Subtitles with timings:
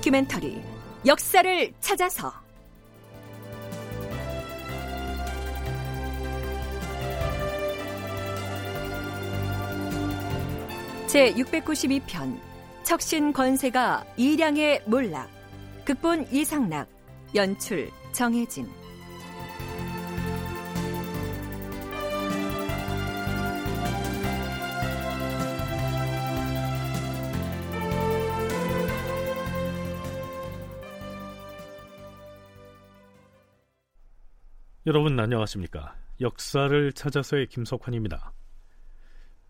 [0.00, 0.62] 다큐멘터리
[1.04, 2.32] 역사를 찾아서.
[11.06, 12.40] 제 692편
[12.82, 15.28] 척신 권세가 이량의 몰락.
[15.84, 16.88] 극본 이상락
[17.34, 18.79] 연출 정혜진
[34.90, 35.94] 여러분 안녕하십니까?
[36.20, 38.32] 역사를 찾아서의 김석환입니다.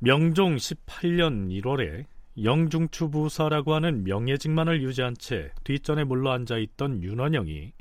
[0.01, 2.05] 명종 18년 1월에
[2.45, 7.73] 영중추 부사라고 하는 명예직만을 유지한 채 뒷전에 물러 앉아 있던 윤원영이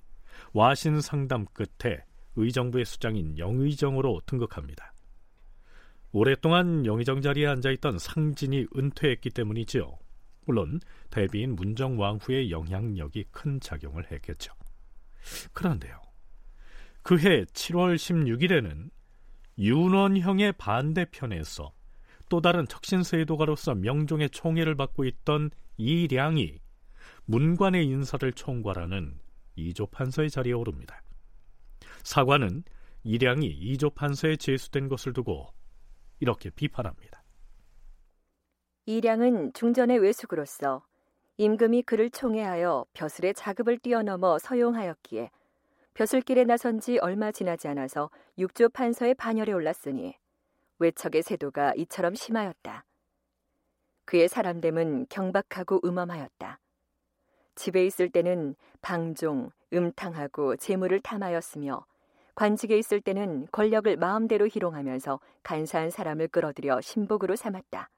[0.54, 2.06] 와신 상담 끝에
[2.38, 4.94] 의정부의 수장인 영의정으로 등극합니다.
[6.14, 10.00] 오랫동안 영의정 자리에 앉아 있던 상진이 은퇴했기 때문이지요.
[10.46, 10.80] 물론
[11.10, 14.54] 대비인 문정왕후의 영향력이 큰 작용을 했겠죠.
[15.52, 16.09] 그런데요.
[17.02, 18.90] 그해 7월 16일에는
[19.58, 21.74] 윤원형의 반대편에서
[22.30, 26.60] 또 다른 척신세도가로서 명종의 총애를 받고 있던 이량이
[27.26, 29.20] 문관의 인사를 총괄하는
[29.56, 31.02] 이조판서의 자리에 오릅니다.
[32.04, 32.64] 사관은
[33.04, 35.48] 이량이 이조판서에 제수된 것을 두고
[36.20, 37.24] 이렇게 비판합니다.
[38.86, 40.84] 이량은 중전의 외숙으로서
[41.38, 45.30] 임금이 그를 총애하여 벼슬의 자급을 뛰어넘어 서용하였기에
[46.00, 50.16] 벼슬길에 나선 지 얼마 지나지 않아서 육조 판서의 반열에 올랐으니
[50.78, 52.86] 외척의 세도가 이처럼 심하였다.
[54.06, 56.62] 그의 사람됨은 경박하고 음험하였다.
[57.56, 61.86] 집에 있을 때는 방종, 음탕하고 재물을 탐하였으며
[62.34, 67.90] 관직에 있을 때는 권력을 마음대로 희롱하면서 간사한 사람을 끌어들여 신복으로 삼았다.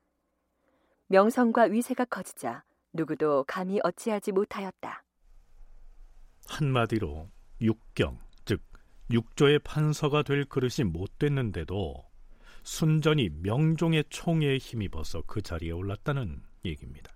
[1.05, 2.63] 명성과 위세가 커지자
[2.93, 5.03] 누구도 감히 어찌하지 못하였다.
[6.49, 7.29] 한마디로
[7.61, 8.61] 육경, 즉
[9.11, 12.03] 육조의 판서가 될 그릇이 못 됐는데도
[12.63, 17.11] 순전히 명종의 총에 힘입어서 그 자리에 올랐다는 얘기입니다.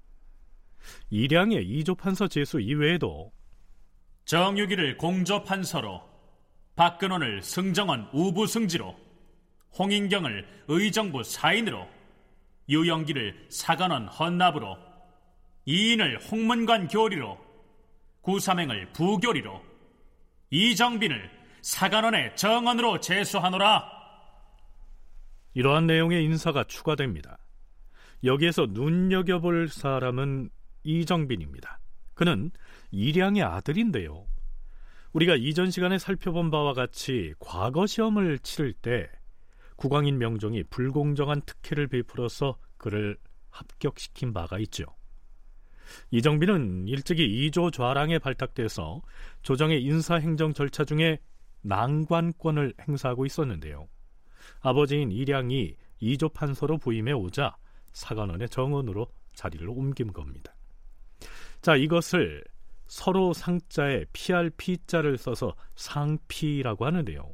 [1.09, 3.31] 이량의 이조 판서 제수 이외에도
[4.25, 6.01] 정유기를 공조 판서로
[6.75, 8.95] 박근원을 승정원 우부 승지로
[9.77, 11.87] 홍인경을 의정부 사인으로
[12.69, 14.77] 유영기를 사관원 헌납으로
[15.65, 17.37] 이인을 홍문관 교리로
[18.21, 19.74] 구삼행을 부교리로
[20.49, 21.29] 이정빈을
[21.61, 23.95] 사관원의 정원으로 제수하노라.
[25.53, 27.37] 이러한 내용의 인사가 추가됩니다.
[28.23, 30.49] 여기에서 눈여겨볼 사람은
[30.83, 31.79] 이정빈입니다.
[32.13, 32.51] 그는
[32.91, 34.27] 이량의 아들인데요.
[35.13, 39.09] 우리가 이전 시간에 살펴본 바와 같이 과거 시험을 치를 때
[39.77, 43.17] 국왕인 명종이 불공정한 특혜를 베풀어서 그를
[43.49, 44.85] 합격시킨 바가 있죠.
[46.11, 49.01] 이정빈은 일찍이 이조 좌랑에 발탁돼서
[49.41, 51.19] 조정의 인사 행정 절차 중에
[51.61, 53.87] 난관권을 행사하고 있었는데요.
[54.61, 57.55] 아버지인 이량이 이조 판서로 부임해 오자
[57.93, 60.53] 사관원의 정원으로 자리를 옮긴 겁니다.
[61.61, 62.43] 자, 이것을
[62.87, 67.33] 서로 상자에 피자를 써서 상피라고 하는데요.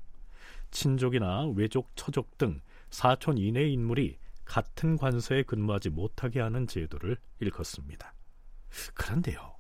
[0.71, 8.13] 친족이나 외족, 처족 등 사촌 이내의 인물이 같은 관서에 근무하지 못하게 하는 제도를 일컫습니다.
[8.93, 9.57] 그런데요,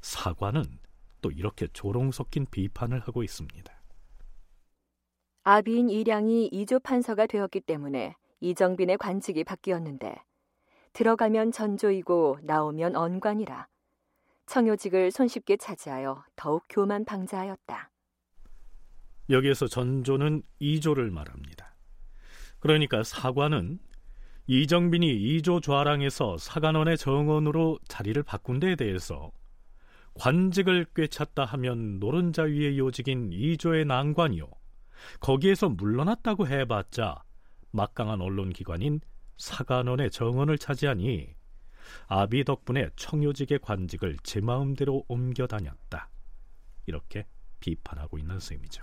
[0.00, 0.78] 사관은
[1.20, 3.72] 또 이렇게 조롱 섞인 비판을 하고 있습니다.
[5.44, 10.16] 아비인 이량이 이조 판서가 되었기 때문에 이정빈의 관직이 바뀌었는데
[10.92, 13.68] 들어가면 전조이고 나오면 언관이라
[14.46, 17.90] 청요직을 손쉽게 차지하여 더욱 교만 방자하였다.
[19.30, 21.74] 여기에서 전조는 이조를 말합니다.
[22.60, 23.80] 그러니까 사관은
[24.48, 29.32] 이정빈이 이조 좌랑에서 사관원의 정원으로 자리를 바꾼 데에 대해서
[30.14, 34.48] 관직을 꿰찼다 하면 노른자 위의 요직인 이조의 난관이요.
[35.20, 37.22] 거기에서 물러났다고 해봤자
[37.72, 39.00] 막강한 언론기관인
[39.36, 41.34] 사관원의 정원을 차지하니
[42.06, 46.08] 아비 덕분에 청요직의 관직을 제 마음대로 옮겨 다녔다.
[46.86, 47.26] 이렇게
[47.60, 48.82] 비판하고 있는 셈이죠.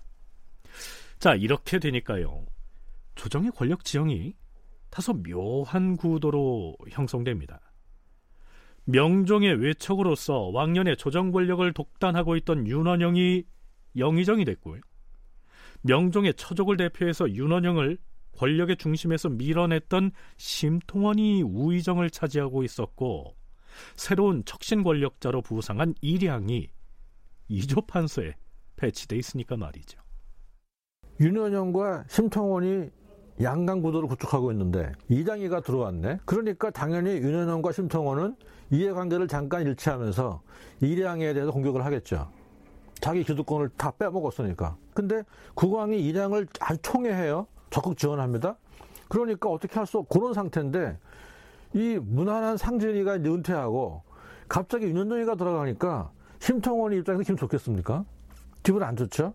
[1.20, 2.46] 자, 이렇게 되니까요.
[3.16, 4.36] 조정의 권력 지형이
[4.94, 7.60] 다소 묘한 구도로 형성됩니다.
[8.86, 13.44] 명종의 외척으로서 왕년의 조정 권력을 독단하고 있던 윤원영이
[13.98, 14.82] 영의정이 됐고요.
[15.82, 17.98] 명종의 처족을 대표해서 윤원영을
[18.38, 23.36] 권력의 중심에서 밀어냈던 심통원이 우의정을 차지하고 있었고
[23.96, 26.70] 새로운 척신 권력자로 부상한 이량이
[27.48, 28.36] 이조판서에
[28.76, 30.00] 배치돼 있으니까 말이죠.
[31.20, 32.92] 윤원영과 심통원이
[33.42, 36.20] 양강 구도를 구축하고 있는데 이장이가 들어왔네.
[36.26, 38.36] 그러니까 당연히 윤현영과 심통원은
[38.72, 40.42] 이해관계를 잠깐 일치하면서
[40.82, 42.30] 이량에 대해서 공격을 하겠죠.
[43.02, 44.78] 자기 기득권을 다 빼먹었으니까.
[44.94, 45.24] 근데
[45.56, 47.48] 국왕이 이량을 아주 총애해요.
[47.70, 48.56] 적극 지원합니다.
[49.10, 50.98] 그러니까 어떻게 할 수 없고 그런 상태인데
[51.74, 54.04] 이 무난한 상진이가 은퇴하고
[54.48, 58.06] 갑자기 윤현동이가 들어가니까 심통원 입장에서 기분 좋겠습니까?
[58.62, 59.34] 기분 안 좋죠?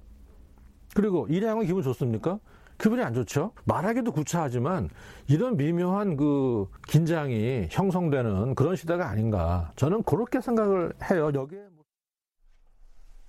[0.95, 2.39] 그리고 이량은 기분 좋습니까?
[2.79, 3.53] 기분이 안 좋죠.
[3.65, 4.89] 말하기도 구차하지만
[5.29, 9.73] 이런 미묘한 그 긴장이 형성되는 그런 시대가 아닌가.
[9.77, 11.31] 저는 그렇게 생각을 해요.
[11.35, 11.85] 여기에 뭐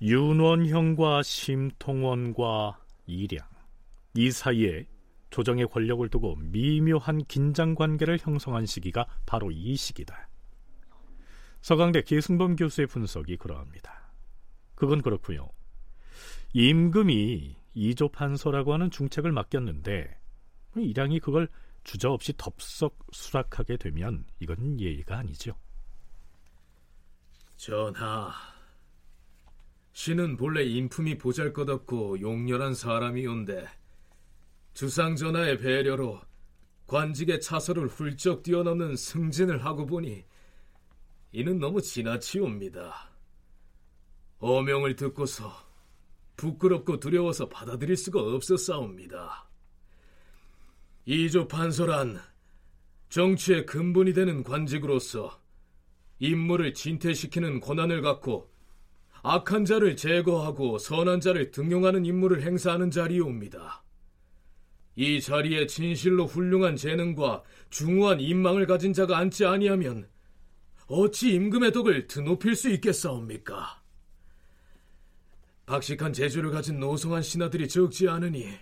[0.01, 3.47] 윤원형과 심통원과 이량
[4.13, 4.87] 이 사이에
[5.31, 10.29] 조정의 권력을 두고 미묘한 긴장 관계를 형성한 시기가 바로 이 시기다.
[11.61, 14.13] 서강대 계승범 교수의 분석이 그러합니다.
[14.75, 15.49] 그건 그렇고요.
[16.53, 20.18] 임금이 이조 판서라고 하는 중책을 맡겼는데
[20.75, 21.50] 이량이 그걸
[21.83, 25.56] 주저없이 덥석 수락하게 되면 이건 예의가 아니죠.
[27.56, 28.31] 전하,
[29.94, 33.68] 신은 본래 인품이 보잘것없고 용렬한 사람이온데
[34.74, 36.21] 주상 전하의 배려로
[36.88, 40.24] 관직의 차서를 훌쩍 뛰어넘는 승진을 하고 보니
[41.31, 43.12] 이는 너무 지나치옵니다.
[44.39, 45.69] 어명을 듣고서
[46.39, 49.50] 부끄럽고 두려워서 받아들일 수가 없었사옵니다.
[51.06, 52.18] 이조 판서란
[53.09, 55.41] 정치의 근본이 되는 관직으로서
[56.19, 58.50] 임무를 진퇴시키는 권한을 갖고
[59.21, 63.83] 악한 자를 제거하고 선한 자를 등용하는 임무를 행사하는 자리이옵니다.
[64.95, 70.07] 이 자리에 진실로 훌륭한 재능과 중후한 인망을 가진 자가 앉지 아니하면
[70.88, 73.78] 어찌 임금의 덕을 드높일 수 있겠사옵니까?
[75.69, 78.57] 박식한 재주를 가진 노성한 신하들이 적지 않으니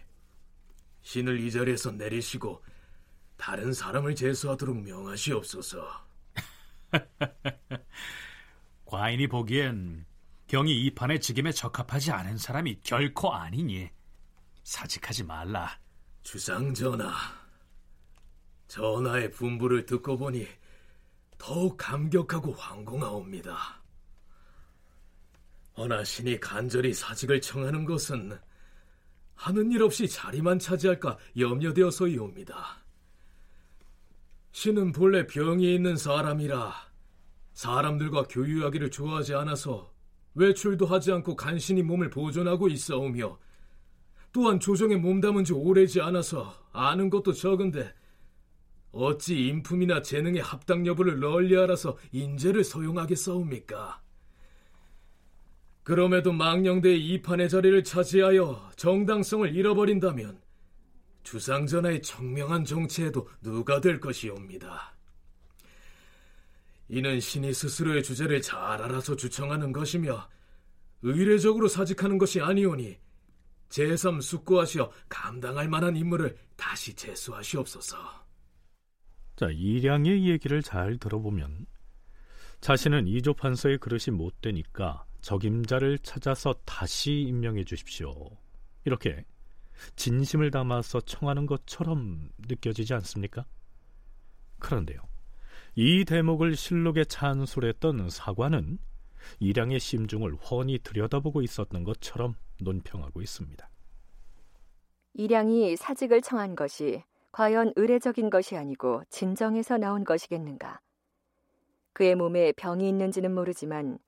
[1.04, 2.62] 신을 이 자리에서 내리시고
[3.38, 6.06] 다른 사람을 제수하도록 명하시옵소서.
[8.84, 10.06] 과인이 보기엔
[10.48, 13.90] 경이 이 판의 직임에 적합하지 않은 사람이 결코 아니니
[14.64, 15.80] 사직하지 말라.
[16.24, 17.14] 주상 전하,
[18.68, 20.46] 전하의 분부를 듣고 보니
[21.38, 23.77] 더욱 감격하고 황공하옵니다.
[25.78, 28.38] 허나 신이 간절히 사직을 청하는 것은
[29.36, 32.84] 하는 일 없이 자리만 차지할까 염려되어서이옵니다.
[34.52, 36.74] 신은 본래 병이 있는 사람이라
[37.54, 39.94] 사람들과 교유하기를 좋아하지 않아서
[40.34, 43.38] 외출도 하지 않고 간신히 몸을 보존하고 있어오며
[44.32, 47.94] 또한 조정에 몸담은 지 오래지 않아서 아는 것도 적은데
[48.92, 54.02] 어찌 인품이나 재능의 합당 여부를 널리 알아서 인재를 소용하게 싸웁니까
[55.88, 60.38] 그럼에도 망령대의 이판의 자리를 차지하여 정당성을 잃어버린다면
[61.24, 64.94] 주상전하의 청명한 정치에도 누가 될 것이옵니다.
[66.90, 70.28] 이는 신이 스스로의 주제를 잘 알아서 주청하는 것이며
[71.04, 72.98] 의례적으로 사직하는 것이 아니오니
[73.70, 77.98] 제3 숙고하시어 감당할 만한 임무를 다시 제수하시옵소서.
[79.38, 81.66] 자, 이량의 얘기를 잘 들어보면
[82.60, 88.30] 자신은 이조 판서의 그릇이 못 되니까 적임자를 찾아서 다시 임명해 주십시오.
[88.86, 89.26] 이렇게
[89.96, 93.46] 진심을 담아서 청하는 것처럼 느껴지지 않습니까?
[94.60, 95.00] 그런데요.
[95.76, 98.80] 이 대목을 실록에 찬술했던 사관은
[99.40, 103.70] 이량의 심중을 훤히 들여다보고 있었던 것처럼 논평하고 있습니다.
[105.14, 110.80] 이량이 사직을 청한 것이 과연 의례적인 것이 아니고 진정에서 나온 것이겠는가?
[111.94, 114.00] 그의 몸에 병이 있는지는 모르지만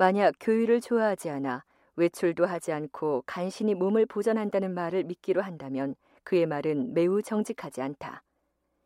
[0.00, 1.62] 만약 교유를 좋아하지 않아
[1.96, 8.22] 외출도 하지 않고 간신히 몸을 보전한다는 말을 믿기로 한다면 그의 말은 매우 정직하지 않다.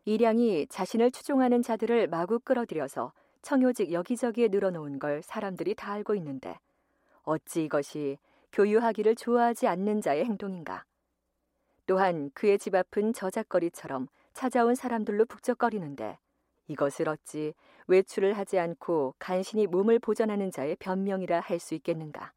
[0.07, 6.59] 이량이 자신을 추종하는 자들을 마구 끌어들여서 청요직 여기저기에 늘어놓은 걸 사람들이 다 알고 있는데
[7.23, 8.19] 어찌 이것이
[8.51, 10.83] 교유하기를 좋아하지 않는 자의 행동인가?
[11.87, 16.19] 또한 그의 집 앞은 저작거리처럼 찾아온 사람들로 북적거리는데
[16.69, 17.55] 이것을 어찌
[17.87, 22.33] 외출을 하지 않고 간신히 몸을 보전하는 자의 변명이라 할 수 있겠는가?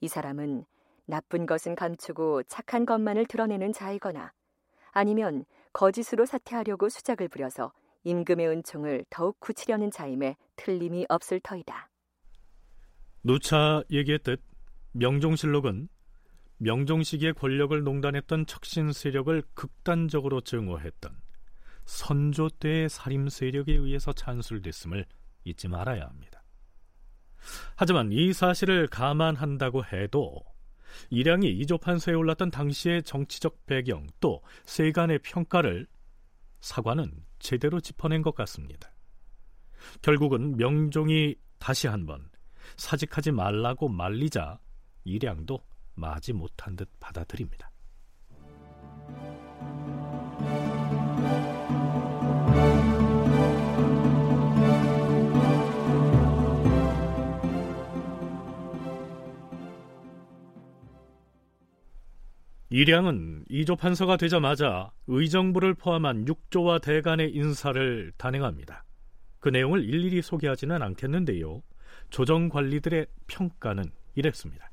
[0.00, 0.64] 이 사람은
[1.06, 4.32] 나쁜 것은 감추고 착한 것만을 드러내는 자이거나
[4.92, 7.72] 아니면 거짓으로 사퇴하려고 수작을 부려서
[8.04, 11.90] 임금의 은총을 더욱 굳히려는 자임에 틀림이 없을 터이다.
[13.22, 14.40] 누차 얘기했듯
[14.92, 15.88] 명종실록은
[16.58, 21.25] 명종 시기의 권력을 농단했던 척신 세력을 극단적으로 증오했던
[21.86, 25.06] 선조 때의 살림 세력에 의해서 찬술됐음을
[25.44, 26.42] 잊지 말아야 합니다.
[27.76, 30.44] 하지만 이 사실을 감안한다고 해도
[31.10, 35.86] 일양이 이조판서에 올랐던 당시의 정치적 배경 또 세간의 평가를
[36.60, 38.92] 사관은 제대로 짚어낸 것 같습니다.
[40.02, 42.28] 결국은 명종이 다시 한번
[42.76, 44.58] 사직하지 말라고 말리자
[45.04, 45.64] 일양도
[45.94, 47.70] 마지 못한 듯 받아들입니다.
[62.76, 68.84] 이량은 이조 판서가 되자마자 의정부를 포함한 육조와 대간의 인사를 단행합니다.
[69.40, 71.62] 그 내용을 일일이 소개하지는 않겠는데요.
[72.10, 73.82] 조정 관리들의 평가는
[74.16, 74.70] 이랬습니다.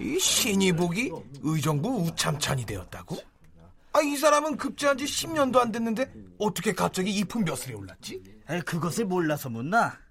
[0.00, 1.12] 이 신이복이
[1.42, 3.18] 의정부 우참찬이 되었다고?
[3.92, 8.22] 아, 이 사람은 급제한 지 10년도 안 됐는데 어떻게 갑자기 이품 벼슬에 올랐지?
[8.48, 10.05] 에, 그것을 몰라서 묻나?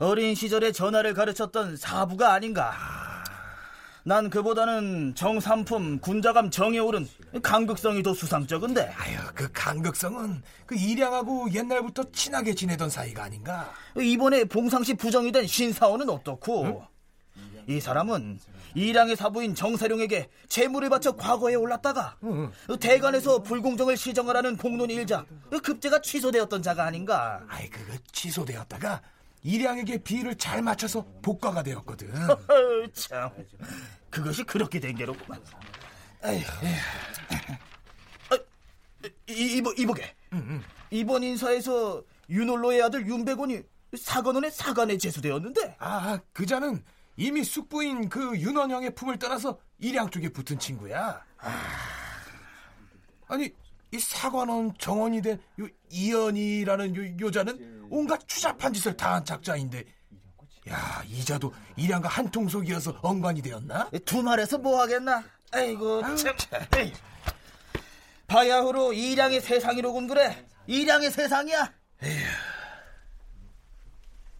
[0.00, 2.72] 어린 시절에 전화를 가르쳤던 사부가 아닌가?
[4.02, 7.06] 난 그보다는 정삼품 군자감 정에 오른
[7.42, 8.94] 강극성이 더 수상쩍은데.
[8.96, 13.74] 아유, 그 강극성은 그 일양하고 옛날부터 친하게 지내던 사이가 아닌가?
[14.00, 16.64] 이번에 봉상시 부정이 된 신사원은 어떻고?
[16.64, 16.80] 응?
[17.66, 18.40] 이 사람은
[18.74, 22.50] 이량의 사부인 정사룡에게 재물을 바쳐 과거에 올랐다가 응.
[22.80, 25.26] 대관에서 불공정을 시정하라는 공론 일자
[25.62, 27.42] 급제가 취소되었던 자가 아닌가?
[27.48, 29.02] 아이 그거 취소되었다가
[29.42, 32.12] 이량에게 비를 잘 맞춰서 복과가 되었거든.
[32.92, 33.30] 참,
[34.10, 35.42] 그것이 그렇게 된 게로구만.
[36.22, 36.28] 아,
[39.26, 40.14] 이보 이보게.
[40.32, 40.62] 응, 응.
[40.90, 43.62] 이번 인사에서 윤홀로의 아들 윤백원이
[43.96, 45.76] 사관원의 사관에 제수되었는데.
[45.78, 46.84] 아, 그 자는
[47.16, 51.24] 이미 숙부인 그 윤원영의 품을 따라서 이량 쪽에 붙은 친구야.
[51.38, 51.90] 아...
[53.28, 53.52] 아니
[53.92, 59.84] 이 사관원 정원이 된 요 이연이라는 요, 여자는 온갖 추잡한 짓을 다한 작자인데
[60.68, 63.90] 야 이자도 일양과 한통속이어서 엉관이 되었나?
[64.04, 65.24] 두 말에서 뭐 하겠나?
[65.52, 66.36] 아이고 참.
[66.76, 66.92] 에이.
[68.28, 70.46] 바야흐로 이량의 세상이로군 그래.
[70.68, 71.72] 이량의 세상이야.
[72.04, 72.26] 에휴.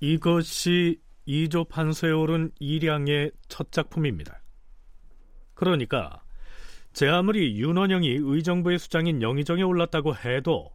[0.00, 4.40] 이것이 이조 판서에 오른 이량의 첫 작품입니다.
[5.54, 6.22] 그러니까
[6.92, 10.70] 제 아무리 윤원영이 의정부의 수장인 영의정에 올랐다고 해도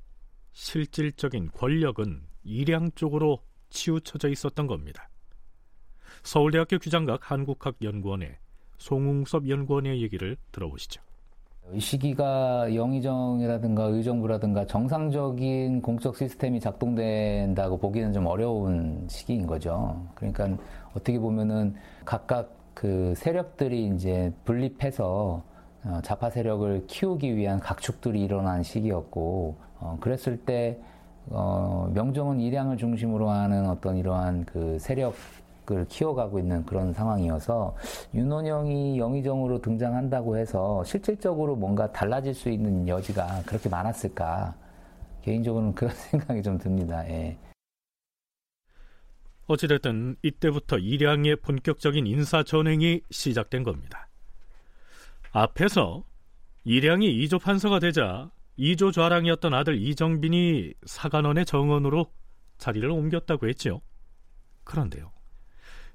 [0.54, 5.10] 실질적인 권력은 이량 쪽으로 치우쳐져 있었던 겁니다.
[6.24, 8.38] 서울대학교 규장각 한국학연구원의
[8.78, 11.02] 송웅섭 연구원의 얘기를 들어보시죠.
[11.74, 20.08] 이 시기가 영의정이라든가 의정부라든가 정상적인 공적 시스템이 작동된다고 보기는 좀 어려운 시기인 거죠.
[20.16, 20.58] 그러니까
[20.94, 25.55] 어떻게 보면은 각각 그 세력들이 이제 분립해서 어,
[26.04, 30.80] 좌파 세력을 키우기 위한 각축들이 일어난 시기였고 어, 그랬을 때
[31.28, 37.76] 어, 명종은 일양을 중심으로 하는 어떤 이러한 그 세력을 키워가고 있는 그런 상황이어서
[38.14, 44.56] 윤원영이 영의정으로 등장한다고 해서 실질적으로 뭔가 달라질 수 있는 여지가 그렇게 많았을까
[45.24, 47.08] 개인적으로는 그런 생각이 좀 듭니다.
[47.10, 47.38] 예.
[49.48, 54.08] 어찌됐든 이때부터 일양의 본격적인 인사 전횡이 시작된 겁니다.
[55.36, 56.06] 앞에서
[56.64, 62.10] 이량이 이조 판서가 되자 이조 좌랑이었던 아들 이정빈이 사관원의 정원으로
[62.58, 63.82] 자리를 옮겼다고 했죠.
[64.64, 65.12] 그런데요.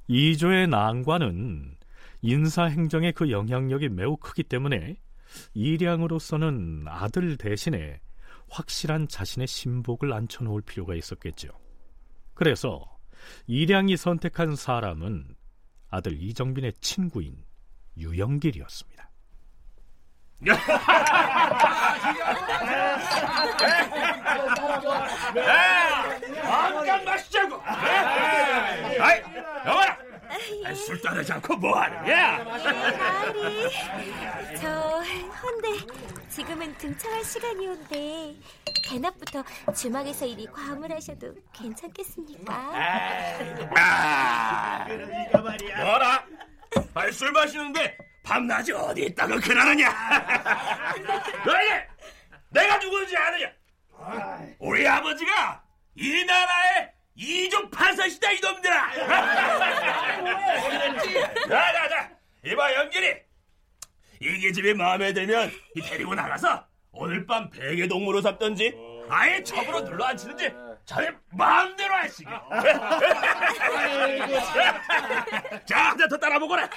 [0.08, 1.74] 이조의 난관은
[2.20, 4.96] 인사행정의 그 영향력이 매우 크기 때문에
[5.54, 7.98] 이량으로서는 아들 대신에
[8.50, 11.48] 확실한 자신의 신복을 앉혀놓을 필요가 있었겠죠.
[12.34, 12.84] 그래서
[13.46, 15.34] 이량이 선택한 사람은
[15.88, 17.42] 아들 이정빈의 친구인
[17.96, 18.99] 유영길이었습니다.
[26.42, 27.60] 잠깐 마시자고.
[27.64, 29.22] 아이,
[29.66, 29.98] 여봐라.
[30.74, 32.38] 술 따르지 않고 뭐 하느냐?
[32.44, 33.68] 나으리,
[34.60, 34.68] 저
[35.42, 35.68] 헌데
[36.28, 38.34] 지금은 등청할 시간이 온데
[38.88, 39.42] 대낮부터
[39.74, 42.54] 주막에서 이리 과음을 하셔도 괜찮겠습니까?
[43.76, 44.86] 아,
[45.76, 46.24] 너라,
[47.12, 47.96] 술 마시는데
[48.30, 49.90] 밤낮이 어디 있다고 그러느냐?
[51.44, 51.68] 너희
[52.50, 53.50] 내가 누구인지 아느냐?
[54.60, 55.60] 우리 아버지가
[55.96, 58.92] 이 나라의 이족 판사시다 이놈들아!
[61.48, 62.10] 자자자
[62.44, 63.16] 이봐 연길이
[64.20, 68.72] 이게 집이 마음에 들면 이 데리고 나가서 오늘 밤 베개 동무로 잡던지
[69.08, 70.52] 아예 첩으로 눌러 앉히든지
[70.84, 72.28] 자네 마음대로 하시게.
[75.64, 76.64] 자, 더 따라보거라.
[76.64, 76.68] 예,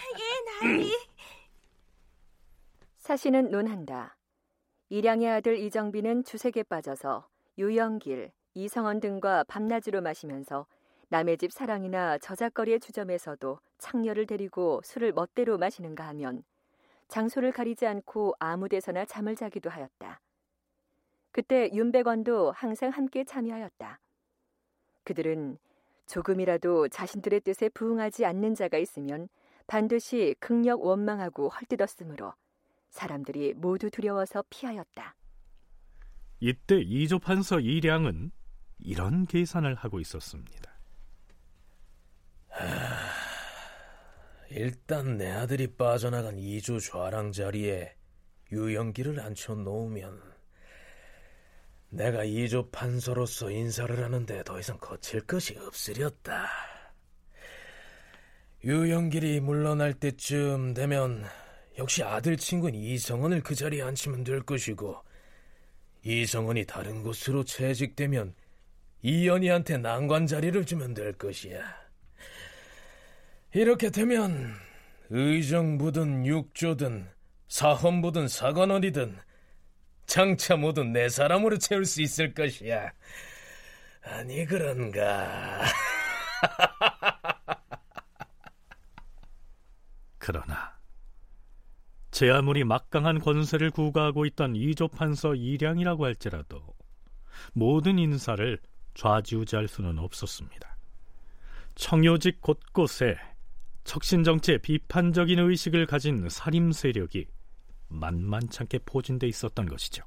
[0.67, 0.91] 나리.
[3.03, 4.15] 사신은 논한다.
[4.87, 10.67] 이량의 아들 이정빈은 주색에 빠져서 유영길, 이성원 등과 밤낮으로 마시면서
[11.09, 16.45] 남의 집 사랑이나 저작거리의 주점에서도 창녀를 데리고 술을 멋대로 마시는가 하면
[17.09, 20.21] 장소를 가리지 않고 아무 데서나 잠을 자기도 하였다.
[21.33, 23.99] 그때 윤백원도 항상 함께 참여하였다.
[25.03, 25.57] 그들은
[26.05, 29.27] 조금이라도 자신들의 뜻에 부응하지 않는 자가 있으면
[29.67, 32.33] 반드시 극력 원망하고 헐뜯었으므로
[32.93, 35.15] 사람들이 모두 두려워서 피하였다.
[36.39, 38.31] 이때 이조 판서 이량은
[38.79, 40.71] 이런 계산을 하고 있었습니다.
[42.49, 42.63] 하...
[44.51, 47.95] 일단 내 아들이 빠져나간 이조 좌랑 자리에
[48.51, 50.21] 유영기를 앉혀놓으면
[51.89, 56.47] 내가 이조 판서로서 인사를 하는데 더 이상 거칠 것이 없으렸다.
[58.63, 61.25] 유영길이 물러날 때쯤 되면
[61.77, 65.01] 역시 아들 친구인 이성원을 그 자리에 앉히면 될 것이고
[66.03, 68.35] 이성원이 다른 곳으로 채직되면
[69.01, 71.61] 이연희한테 난관 자리를 주면 될 것이야.
[73.53, 74.55] 이렇게 되면
[75.09, 77.09] 의정부든 육조든
[77.47, 79.19] 사헌부든 사관원이든
[80.05, 82.91] 장차 모두 내 사람으로 채울 수 있을 것이야.
[84.03, 85.63] 아니 그런가?
[90.17, 90.72] 그러나
[92.13, 96.61] 제 아무리 막강한 권세를 구가하고 있던 이조 판서 이량이라고 할지라도
[97.53, 98.59] 모든 인사를
[98.93, 100.77] 좌지우지할 수는 없었습니다.
[101.73, 103.17] 청요직 곳곳에
[103.83, 107.25] 척신정치에 비판적인 의식을 가진 살림 세력이
[107.87, 110.03] 만만찮게 포진돼 있었던 것이죠.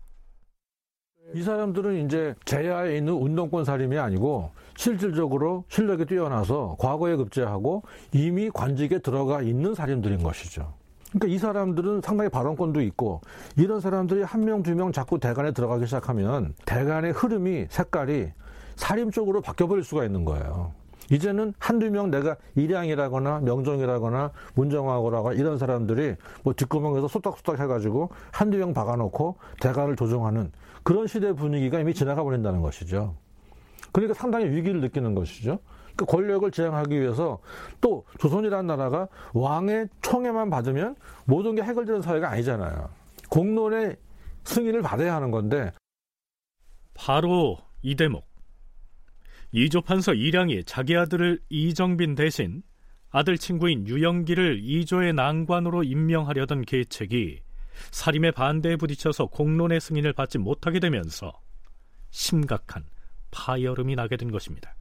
[1.35, 7.83] 이 사람들은 이제 제야에 있는 운동권 살림이 아니고 실질적으로 실력이 뛰어나서 과거에 급제하고
[8.13, 10.86] 이미 관직에 들어가 있는 살림들인 것이죠.
[11.13, 13.21] 그러니까 이 사람들은 상당히 발언권도 있고
[13.57, 18.33] 이런 사람들이 한 명, 두 명 자꾸 대관에 들어가기 시작하면 대관의 흐름이 색깔이
[18.75, 20.73] 살림 쪽으로 바뀌어버릴 수가 있는 거예요.
[21.11, 28.75] 이제는 한두 명 내가 일양이라거나 명종이라거나 문정하고라거나 이런 사람들이 뭐 뒷구멍에서 소딱소딱 해가지고 한두 명
[28.75, 30.51] 박아놓고 대가를 조종하는
[30.83, 33.15] 그런 시대 분위기가 이미 지나가 버린다는 것이죠.
[33.93, 35.61] 그러니까 상당히 위기를 느끼는 것이죠.
[35.97, 37.41] 그 권력을 지향하기 위해서
[37.81, 42.89] 또 조선이라는 나라가 왕의 총애만 받으면 모든 게 해결되는 사회가 아니잖아요.
[43.31, 43.97] 공론의
[44.45, 45.73] 승인을 받아야 하는 건데
[46.95, 48.27] 바로 이 대목
[49.53, 52.63] 이조 판서 이량이 자기 아들을 이정빈 대신
[53.11, 57.41] 아들 친구인 유영기를 이조의 난관으로 임명하려던 계책이
[57.91, 61.33] 사림의 반대에 부딪혀서 공론의 승인을 받지 못하게 되면서
[62.11, 62.85] 심각한
[63.31, 64.75] 파열음이 나게 된 것입니다.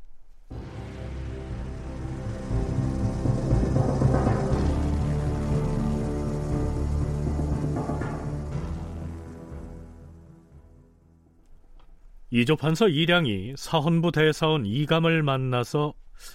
[12.35, 15.93] 이조 판서 이량이 사헌부 대사원 이감을 만나서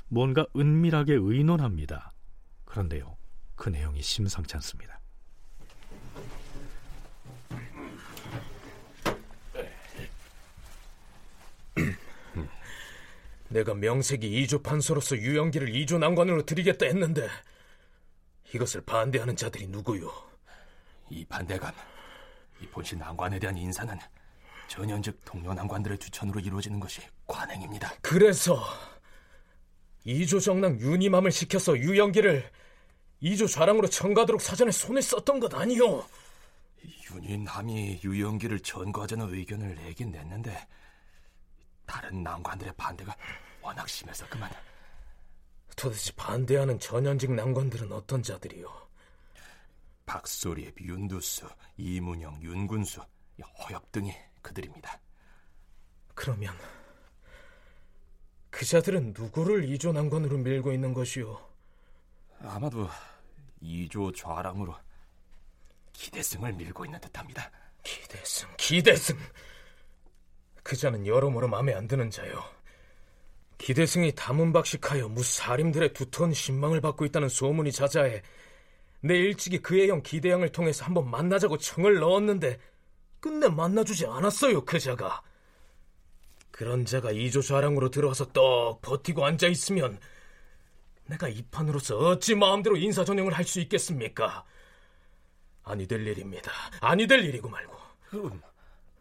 [0.09, 2.15] 뭔가 은밀하게 의논합니다.
[2.65, 3.19] 그런데요,
[3.55, 4.99] 그 내용이 심상치 않습니다.
[13.51, 17.29] 내가 명색이 이조 판서로서 유영기를 이조 난관으로 드리겠다 했는데
[18.55, 20.11] 이것을 반대하는 자들이 누구요?
[21.11, 21.75] 이 반대감,
[22.63, 23.99] 이 본실 난관에 대한 인사는
[24.71, 27.93] 전현직 동료 난관들의 추천으로 이루어지는 것이 관행입니다.
[28.01, 28.63] 그래서
[30.05, 32.49] 이조 정랑 윤희맘을 시켜서 유영기를
[33.19, 36.05] 이조 좌랑으로 청가도록 사전에 손을 썼던 것 아니오?
[37.13, 40.69] 윤희남이 유영기를 전과하자는 의견을 내긴 냈는데
[41.85, 43.17] 다른 난관들의 반대가
[43.61, 44.49] 워낙 심해서 그만.
[45.75, 48.71] 도대체 반대하는 전현직 난관들은 어떤 자들이요?
[50.07, 53.01] 박소립, 윤두수, 이문영, 윤군수,
[53.59, 55.01] 허엽 등이 그들입니다.
[56.15, 56.55] 그러면
[58.51, 61.39] 그 자들은 누구를 이조 난관으로 밀고 있는 것이오?
[62.41, 62.89] 아마도
[63.61, 64.75] 이조 좌랑으로
[65.93, 67.51] 기대승을 밀고 있는 듯합니다.
[67.83, 69.17] 기대승, 기대승.
[70.63, 72.43] 그 자는 여러모로 마음에 안 드는 자요.
[73.59, 78.23] 기대승이 다문박식하여 무사림들의 두터운 신망을 받고 있다는 소문이 자자해
[79.03, 82.59] 내 일찍이 그의 형 기대양을 통해서 한번 만나자고 청을 넣었는데
[83.21, 85.23] 끝내 만나주지 않았어요, 그 자가.
[86.51, 89.99] 그런 자가 이조 좌랑으로 들어와서 떡 버티고 앉아 있으면
[91.07, 94.45] 내가 이 판으로서 어찌 마음대로 인사 전형을 할 수 있겠습니까?
[95.65, 96.53] 아니 될 일입니다.
[96.81, 97.77] 아니 될 일이고 말고.
[98.09, 98.43] 그럼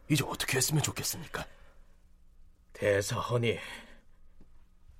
[0.08, 1.46] 이제 어떻게 했으면 좋겠습니까?
[2.72, 3.58] 대사헌이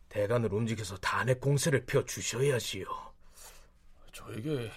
[0.08, 2.86] 대간을 움직여서 단핵 공세를 펴 주셔야지요.
[4.12, 4.70] 저에게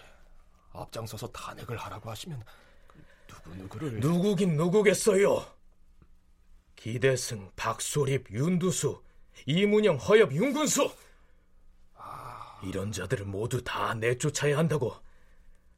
[0.71, 2.43] 앞장서서 탄핵을 하라고 하시면
[3.45, 5.45] 누구누구를 누구긴 누구겠어요.
[6.75, 9.01] 기대승, 박소립, 윤두수
[9.45, 10.91] 이문영, 허엽, 윤군수
[12.63, 14.95] 이런 자들을 모두 다 내쫓아야 한다고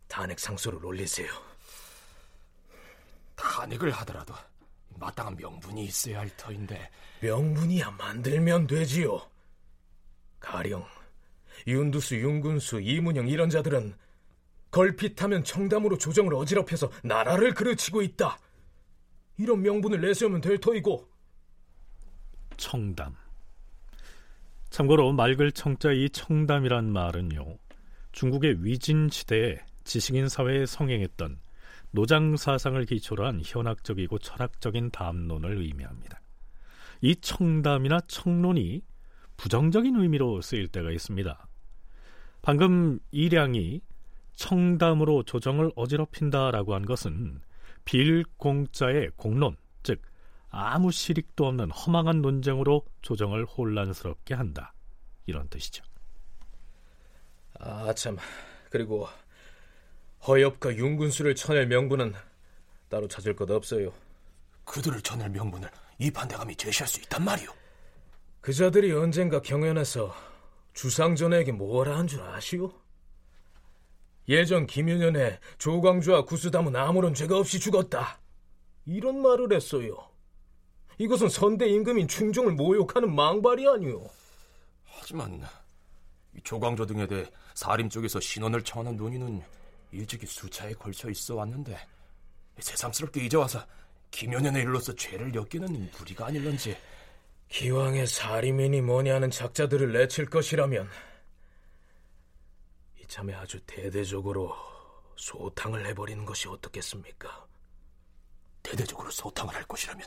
[0.07, 1.31] 탄핵 상소를 올리세요.
[3.35, 4.33] 탄핵을 하더라도
[4.97, 6.89] 마땅한 명분이 있어야 할 터인데
[7.21, 9.29] 명분이야 만들면 되지요.
[10.39, 10.85] 가령
[11.67, 13.95] 윤두수, 윤군수, 이문영 이런 자들은
[14.75, 18.37] 걸핏하면 청담으로 조정을 어지럽혀서 나라를 그르치고 있다.
[19.37, 21.07] 이런 명분을 내세우면 될 터이고
[22.57, 23.15] 청담
[24.69, 27.57] 참고로 맑을 청자 이 청담이란 말은요
[28.11, 31.39] 중국의 위진 시대에 지식인 사회에 성행했던
[31.91, 36.21] 노장 사상을 기초로 한 현학적이고 철학적인 담론을 의미합니다.
[36.99, 38.81] 이 청담이나 청론이
[39.37, 41.47] 부정적인 의미로 쓰일 때가 있습니다.
[42.41, 43.81] 방금 이량이
[44.35, 47.41] 청담으로 조정을 어지럽힌다라고 한 것은
[47.85, 50.01] 빌공자의 공론, 즉
[50.49, 54.73] 아무 실익도 없는 허망한 논쟁으로 조정을 혼란스럽게 한다.
[55.25, 55.83] 이런 뜻이죠.
[57.59, 58.17] 아, 참.
[58.69, 59.07] 그리고
[60.27, 62.13] 허엽과 윤군수를 쳐낼 명분은
[62.89, 63.93] 따로 찾을 것 없어요.
[64.65, 65.69] 그들을 쳐낼 명분을
[65.99, 67.49] 이 판대감이 제시할 수 있단 말이오.
[68.41, 70.13] 그 자들이 언젠가 경연에서
[70.73, 72.71] 주상전에게 뭐라 한 줄 아시오?
[74.27, 78.19] 예전 김윤현의 조광주와 구수담은 아무런 죄가 없이 죽었다.
[78.85, 79.95] 이런 말을 했어요.
[80.97, 84.09] 이것은 선대 임금인 충종을 모욕하는 망발이 아니오.
[84.85, 85.43] 하지만
[86.43, 89.41] 조광조 등에 대해 사림 쪽에서 신원을 청하는 논의는
[89.91, 91.77] 일찍이 수차에 걸쳐 있어 왔는데
[92.59, 93.63] 새삼스럽게 이제 와서
[94.11, 96.75] 김연현의 일로서 죄를 엮이는 무리가 아닐런지
[97.49, 100.89] 기왕에 사림인이 뭐냐는 작자들을 내칠 것이라면
[103.05, 104.55] 이참에 아주 대대적으로
[105.15, 107.45] 소탕을 해버리는 것이 어떻겠습니까?
[108.63, 110.05] 대대적으로 소탕을 할 것이라면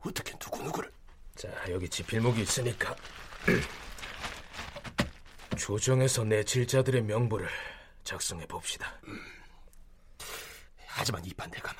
[0.00, 0.90] 어떻게 누구누구를
[1.36, 2.96] 자 여기 지필목이 있으니까
[5.56, 7.46] 조정에서 내칠 자들의 명부를
[8.04, 9.20] 작성해 봅시다 음.
[10.86, 11.76] 하지만 이판대감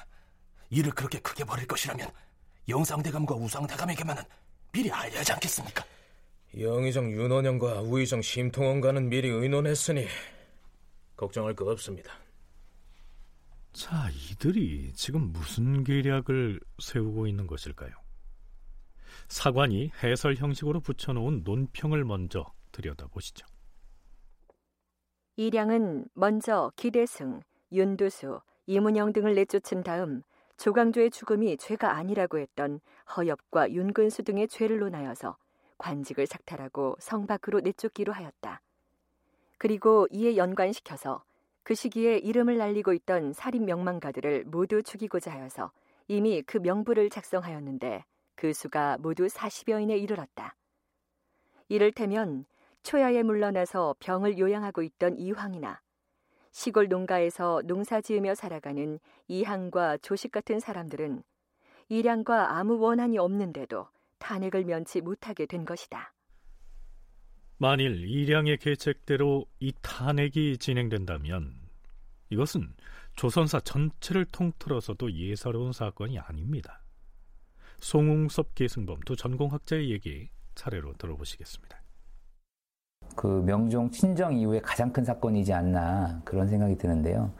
[0.68, 2.10] 일을 그렇게 크게 벌일 것이라면
[2.68, 4.22] 영상대감과 우상대감에게만은
[4.72, 5.84] 미리 알려야 하지 않겠습니까?
[6.58, 10.06] 영의정 윤원영과 우의정 심통원과는 미리 의논했으니
[11.20, 12.14] 걱정할 거 없습니다.
[13.72, 17.92] 자, 이들이 지금 무슨 계략을 세우고 있는 것일까요?
[19.28, 23.46] 사관이 해설 형식으로 붙여놓은 논평을 먼저 들여다보시죠.
[25.36, 30.22] 이량은 먼저 기대승, 윤두수, 이문영 등을 내쫓은 다음
[30.56, 32.80] 조광조의 죽음이 죄가 아니라고 했던
[33.14, 35.36] 허엽과 윤근수 등의 죄를 논하여서
[35.76, 38.62] 관직을 삭탈하고 성 밖으로 내쫓기로 하였다.
[39.60, 41.22] 그리고 이에 연관시켜서
[41.62, 45.70] 그 시기에 이름을 날리고 있던 살인 명망가들을 모두 죽이고자 하여서
[46.08, 48.02] 이미 그 명부를 작성하였는데
[48.36, 50.56] 그 수가 모두 40여인에 이르렀다.
[51.68, 52.46] 이를테면
[52.84, 55.82] 초야에 물러나서 병을 요양하고 있던 이황이나
[56.52, 61.22] 시골 농가에서 농사 지으며 살아가는 이항과 조식 같은 사람들은
[61.90, 63.88] 이량과 아무 원한이 없는데도
[64.20, 66.14] 탄핵을 면치 못하게 된 것이다.
[67.62, 71.52] 만일 이량의 계책대로 이 탄핵이 진행된다면
[72.30, 72.72] 이것은
[73.16, 76.80] 조선사 전체를 통틀어서도 예사로운 사건이 아닙니다.
[77.80, 81.76] 송웅섭 계승범 두 전공학자의 얘기 차례로 들어보시겠습니다.
[83.14, 87.30] 그 명종 친정 이후에 가장 큰 사건이지 않나 그런 생각이 드는데요.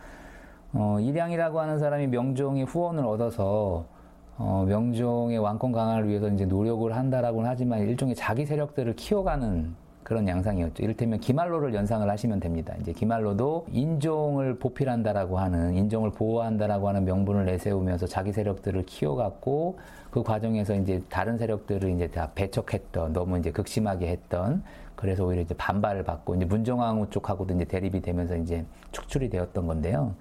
[0.74, 3.88] 어, 이량이라고 하는 사람이 명종의 후원을 얻어서
[4.36, 10.82] 어, 명종의 왕권 강화를 위해서 이제 노력을 한다라고는 하지만 일종의 자기 세력들을 키워가는 그런 양상이었죠.
[10.82, 12.74] 이를테면 기말로를 연상을 하시면 됩니다.
[12.80, 19.78] 이제 기말로도 인종을 보필한다라고 하는 인종을 보호한다라고 하는 명분을 내세우면서 자기 세력들을 키워갔고
[20.10, 24.62] 그 과정에서 이제 다른 세력들을 이제 다 배척했던 너무 이제 극심하게 했던
[24.96, 30.14] 그래서 오히려 이제 반발을 받고 이제 문정왕후 쪽하고도 이제 대립이 되면서 이제 축출이 되었던 건데요.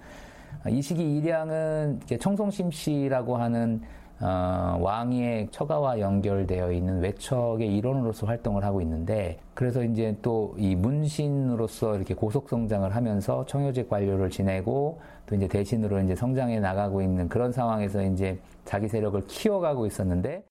[0.68, 3.82] 이 시기 이량은 청송심 씨라고 하는
[4.22, 11.96] 어, 왕의 처가와 연결되어 있는 외척의 일원으로서 활동을 하고 있는데 그래서 이제 또 이 문신으로서
[11.96, 17.52] 이렇게 고속 성장을 하면서 청요직 관료를 지내고 또 이제 대신으로 이제 성장해 나가고 있는 그런
[17.52, 20.44] 상황에서 이제 자기 세력을 키워가고 있었는데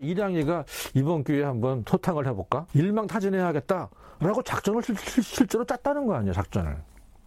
[0.00, 2.66] 이량이가 이번 기회에 한번 소탕을 해볼까?
[2.74, 4.82] 일망타진해야겠다라고 작전을
[5.22, 6.76] 실제로 짰다는 거 아니에요, 작전을.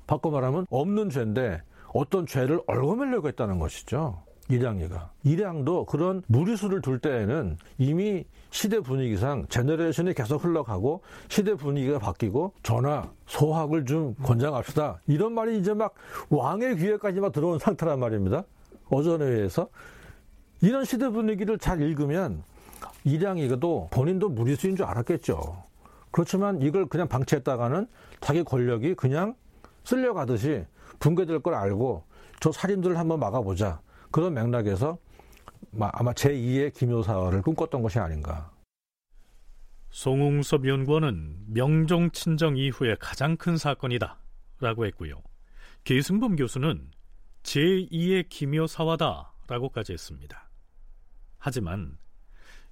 [0.08, 1.62] 바꿔 말하면 없는 죄인데
[1.94, 4.22] 어떤 죄를 얽어매려고 했다는 것이죠.
[4.52, 5.12] 이량이가.
[5.24, 13.10] 이량도 그런 무리수를 둘 때에는 이미 시대 분위기상 generation이 계속 흘러가고 시대 분위기가 바뀌고 전하
[13.28, 15.00] 소학을 좀 권장합시다.
[15.08, 15.94] 이런 말이 이제 막
[16.30, 18.44] 왕의 귀에까지 막 들어온 상태란 말입니다.
[18.90, 19.70] 어전에 의해서.
[20.62, 22.44] 이런 시대 분위기를 잘 읽으면
[23.06, 25.64] 이량이도 본인도 무리수인 줄 알았겠죠.
[26.12, 27.88] 그렇지만 이걸 그냥 방치했다가는
[28.20, 29.34] 자기 권력이 그냥
[29.86, 30.66] 쓸려가듯이
[31.00, 32.04] 붕괴될 걸 알고
[32.42, 33.80] 저 살인들을 한번 막아보자.
[34.12, 34.98] 그런 맥락에서
[35.80, 38.52] 아마 제2의 기묘사를 꿈꿨던 것이 아닌가.
[39.90, 44.20] 송웅섭 연구원은 명종 친정 이후에 가장 큰 사건이다
[44.60, 45.22] 라고 했고요.
[45.84, 46.92] 계승범 교수는
[47.44, 50.50] 제2의 기묘사화다 라고까지 했습니다.
[51.38, 51.98] 하지만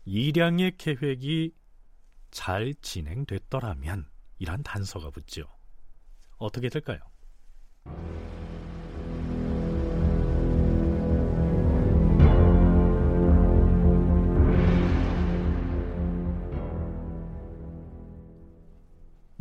[0.05, 1.53] 이량의 계획이
[2.31, 5.43] 잘 진행됐더라면 이란 단서가 붙죠.
[6.37, 6.99] 어떻게 될까요?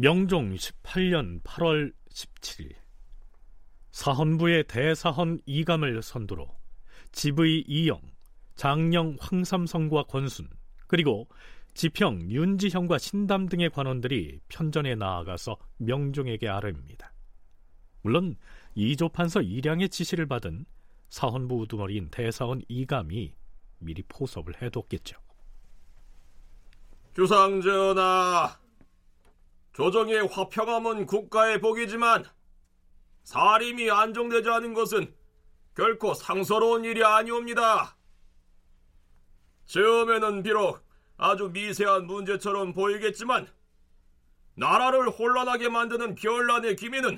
[0.00, 2.72] 명종 18년 8월 17일
[3.90, 6.48] 사헌부의 대사헌 이감을 선두로
[7.10, 8.00] 지의 이영,
[8.54, 10.48] 장령 황삼성과 권순
[10.86, 11.26] 그리고
[11.74, 17.12] 지평 윤지형과 신담 등의 관원들이 편전에 나아가서 명종에게 아뢰입니다.
[18.02, 18.36] 물론
[18.76, 20.64] 이조판서 이량의 지시를 받은
[21.08, 23.34] 사헌부 우두머리인 대사헌 이감이
[23.80, 25.18] 미리 포섭을 해뒀겠죠.
[27.16, 28.60] 주상전하,
[29.78, 32.24] 조정의 화평함은 국가의 복이지만
[33.22, 35.14] 사림이 안정되지 않은 것은
[35.76, 37.96] 결코 상서로운 일이 아니옵니다.
[39.66, 40.84] 처음에는 비록
[41.16, 43.46] 아주 미세한 문제처럼 보이겠지만
[44.56, 47.16] 나라를 혼란하게 만드는 별난의 기미는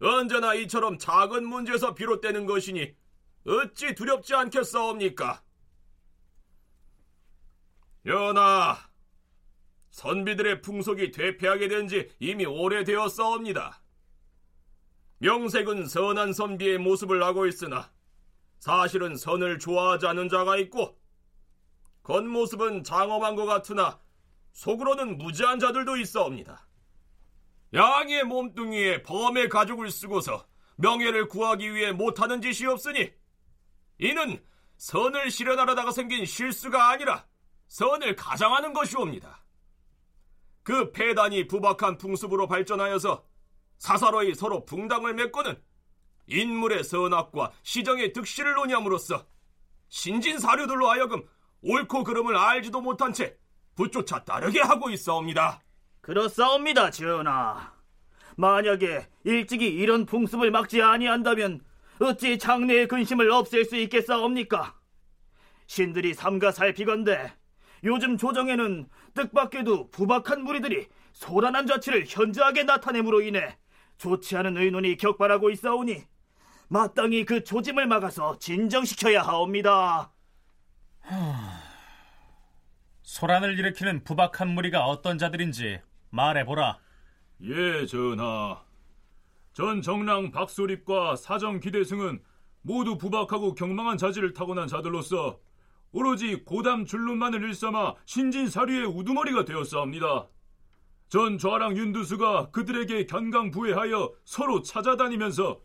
[0.00, 2.96] 언제나 이처럼 작은 문제에서 비롯되는 것이니
[3.46, 5.42] 어찌 두렵지 않겠사옵니까?
[8.06, 8.78] 연하,
[9.94, 13.80] 선비들의 풍속이 퇴폐하게 된 지 이미 오래되었사옵니다.
[15.18, 17.92] 명색은 선한 선비의 모습을 하고 있으나
[18.58, 20.98] 사실은 선을 좋아하지 않는 자가 있고
[22.02, 24.00] 겉모습은 장엄한 것 같으나
[24.52, 26.66] 속으로는 무지한 자들도 있어옵니다.
[27.72, 33.12] 양의 몸뚱이에 범의 가죽을 쓰고서 명예를 구하기 위해 못하는 짓이 없으니
[33.98, 34.44] 이는
[34.76, 37.26] 선을 실현하려다가 생긴 실수가 아니라
[37.68, 39.43] 선을 가장하는 것이옵니다.
[40.64, 43.24] 그 폐단이 부박한 풍습으로 발전하여서
[43.78, 45.60] 사사로이 서로 붕당을 맺고는
[46.26, 49.26] 인물의 선악과 시정의 득실을 논의함으로써
[49.88, 51.22] 신진사료들로 하여금
[51.62, 53.36] 옳고 그름을 알지도 못한 채
[53.76, 55.62] 부조차 따르게 하고 있사옵니다.
[56.00, 57.72] 그렇사옵니다, 전하.
[58.36, 61.60] 만약에 일찍이 이런 풍습을 막지 아니한다면
[62.00, 64.74] 어찌 장래의 근심을 없앨 수 있겠사옵니까?
[65.66, 67.32] 신들이 삼가 살피건대
[67.84, 73.56] 요즘 조정에는 뜻밖에도 부박한 무리들이 소란한 자취를 현저하게 나타냄으로 인해
[73.98, 76.02] 좋지 않은 의논이 격발하고 있사오니
[76.68, 80.12] 마땅히 그 조짐을 막아서 진정시켜야 하옵니다.
[83.02, 86.78] 소란을 일으키는 부박한 무리가 어떤 자들인지 말해보라.
[87.42, 88.62] 예, 전하.
[89.52, 92.22] 전 정랑 박소립과 사정 기대승은
[92.62, 95.38] 모두 부박하고 경망한 자질을 타고난 자들로서
[95.94, 100.26] 오로지 고담 줄론만을 일삼아 신진사류의 우두머리가 되었사옵니다.
[101.08, 105.60] 전 좌랑 윤두수가 그들에게 견강부회하여 서로 찾아다니면서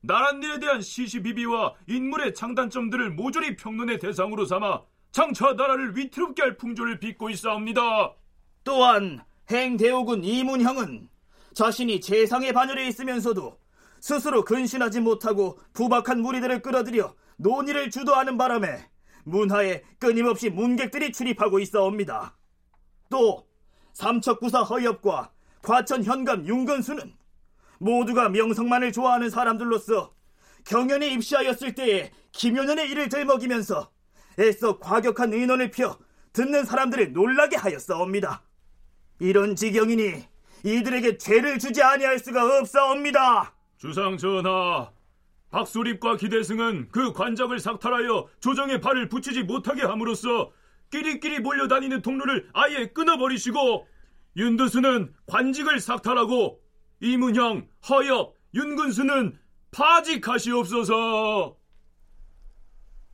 [0.00, 4.80] 나란 일에 대한 시시비비와 인물의 장단점들을 모조리 평론의 대상으로 삼아
[5.12, 8.14] 장차 나라를 위태롭게 할 풍조를 빚고 있사옵니다.
[8.64, 11.10] 또한 행대오군 이문형은
[11.52, 13.58] 자신이 재상의 반열에 있으면서도
[14.00, 18.93] 스스로 근신하지 못하고 부박한 무리들을 끌어들여 논의를 주도하는 바람에
[19.24, 22.36] 문하에 끊임없이 문객들이 출입하고 있어옵니다.
[23.10, 23.46] 또
[23.92, 25.30] 삼척구사 허엽과
[25.62, 27.14] 과천 현감 윤건수는
[27.78, 30.14] 모두가 명성만을 좋아하는 사람들로서
[30.64, 33.90] 경연에 입시하였을 때에 김효년의 일을 들먹이면서
[34.38, 35.98] 애써 과격한 의논을 펴
[36.32, 38.42] 듣는 사람들을 놀라게 하였사옵니다.
[39.20, 40.24] 이런 지경이니
[40.64, 43.54] 이들에게 죄를 주지 아니할 수가 없사옵니다.
[43.76, 44.90] 주상 전하,
[45.54, 50.50] 박수립과 기대승은 그 관작을 삭탈하여 조정의 발을 붙이지 못하게 함으로써
[50.90, 53.86] 끼리끼리 몰려다니는 통로를 아예 끊어버리시고
[54.36, 56.60] 윤두수는 관직을 삭탈하고
[57.00, 59.38] 이문형, 허엽, 윤근수는
[59.70, 61.56] 파직하시옵소서.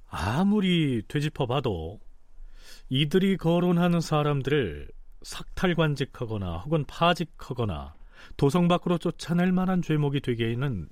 [0.09, 2.01] 아무리 되짚어봐도
[2.89, 4.89] 이들이 거론하는 사람들을
[5.23, 7.95] 삭탈관직하거나 혹은 파직하거나
[8.39, 10.89] 도성 밖으로 쫓아낼 만한 죄목이 되기에는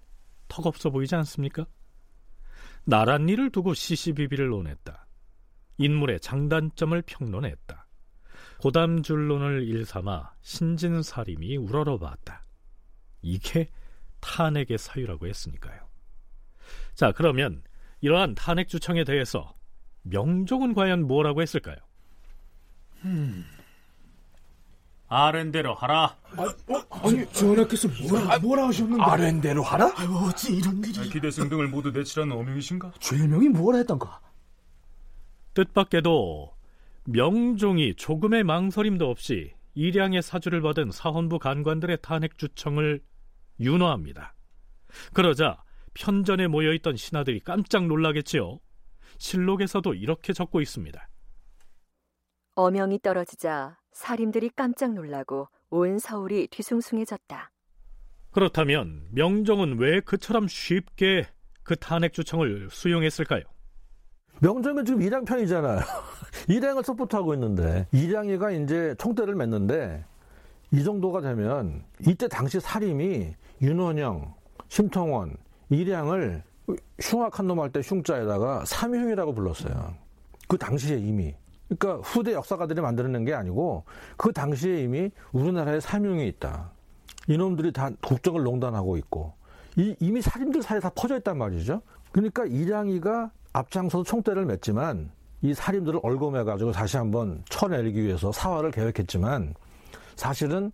[0.49, 1.67] 턱없어 보이지 않습니까?
[2.85, 5.07] 나란 일을 두고 시시비비를 논했다.
[5.79, 7.87] 인물의 장단점을 평론했다.
[8.61, 12.45] 고담줄론을 일삼아 신진사림이 우러러봤다.
[13.23, 13.71] 이게
[14.21, 15.89] 탄핵의 사유라고 했으니까요.
[16.95, 17.63] 자, 그러면
[18.01, 19.55] 이러한 탄핵 주청에 대해서
[20.03, 21.77] 명종은 과연 뭐라고 했을까요?
[23.05, 23.45] 음.
[25.09, 26.17] 아랜대로 하라.
[26.37, 26.55] 아,
[26.91, 27.11] 어?
[27.11, 29.03] 니 전하께서 뭐라 뭐라 하셨는데?
[29.03, 29.93] 아랜대로 하라?
[29.97, 31.09] 아유, 어찌 이런 일이?
[31.09, 32.93] 기대승 등을 모두 내치라는 어명이신가?
[33.01, 34.21] 죄명이 뭐라 했던가?
[35.55, 36.53] 뜻밖에도
[37.05, 43.01] 명종이 조금의 망설임도 없이 일양의 사주를 받은 사헌부 간관들의 탄핵 주청을
[43.61, 44.35] 윤화합니다.
[45.15, 45.63] 그러자
[45.95, 48.61] 편전에 모여있던 신하들이 깜짝 놀라겠지요.
[49.17, 51.09] 실록에서도 이렇게 적고 있습니다.
[52.57, 57.51] 어명이 떨어지자 사림들이 깜짝 놀라고 온 서울이 뒤숭숭해졌다.
[58.31, 61.27] 그렇다면 명종은 왜 그처럼 쉽게
[61.65, 63.43] 그 탄핵 주청을 수용했을까요?
[64.41, 65.81] 명종은 지금 일양 편이잖아요.
[66.47, 70.05] 일양을 서포트하고 있는데 일양이가 이제 총대를 맺는데
[70.71, 74.33] 이 정도가 되면 이때 당시 사림이 윤원영,
[74.69, 75.37] 심통원,
[75.71, 76.45] 일양을
[77.01, 79.97] 흉악한 놈 할 때 흉자에다가 삼흉이라고 불렀어요.
[80.47, 81.35] 그 당시에 이미.
[81.69, 83.85] 그러니까 후대 역사가들이 만들어낸 게 아니고
[84.17, 86.71] 그 당시에 이미 우리나라에 삼흉이 있다.
[87.29, 89.35] 이놈들이 다 국정을 농단하고 있고
[89.77, 91.83] 이, 이미 살인들 사이에 다 퍼져 있단 말이죠.
[92.11, 95.11] 그러니까 일양이가 앞장서서 총대를 맺지만
[95.43, 99.55] 이 살인들을 얼검해가지고 다시 한번 쳐내기 위해서 사활을 계획했지만
[100.17, 100.73] 사실은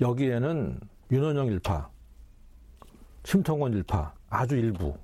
[0.00, 0.80] 여기에는
[1.10, 1.88] 윤원영 일파,
[3.24, 4.94] 심통원 일파 아주 일부,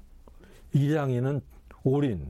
[0.73, 1.41] 일양이는
[1.85, 2.27] 올인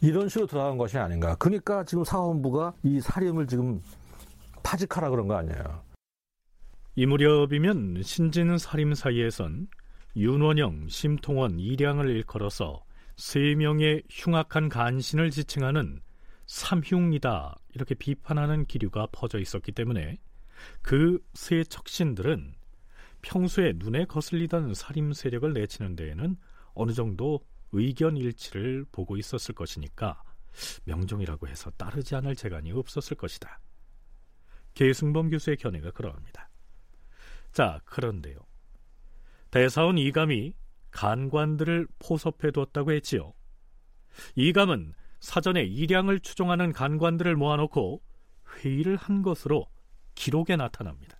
[0.00, 1.34] 이런 식으로 들어간 것이 아닌가.
[1.36, 3.82] 그러니까 지금 사원부가 이 살인을 지금
[4.62, 5.82] 파직하라 그런 거 아니에요.
[6.96, 9.68] 이 무렵이면 신진 살인 사이에선
[10.16, 12.82] 윤원영, 심통원, 이량을 일컬어서
[13.16, 16.00] 세 명의 흉악한 간신을 지칭하는
[16.46, 20.18] 삼흉이다 이렇게 비판하는 기류가 퍼져 있었기 때문에
[20.82, 22.54] 그 세 척신들은
[23.22, 26.36] 평소에 눈에 거슬리던 살인 세력을 내치는 데에는
[26.74, 27.40] 어느 정도
[27.72, 30.22] 의견 일치를 보고 있었을 것이니까
[30.84, 33.60] 명종이라고 해서 따르지 않을 재간이 없었을 것이다.
[34.74, 36.48] 계승범 교수의 견해가 그러합니다.
[37.52, 38.38] 자, 그런데요.
[39.50, 40.54] 대사원 이감이
[40.90, 43.32] 간관들을 포섭해 두었다고 했지요.
[44.34, 48.02] 이감은 사전에 일량을 추종하는 간관들을 모아놓고
[48.56, 49.66] 회의를 한 것으로
[50.14, 51.18] 기록에 나타납니다.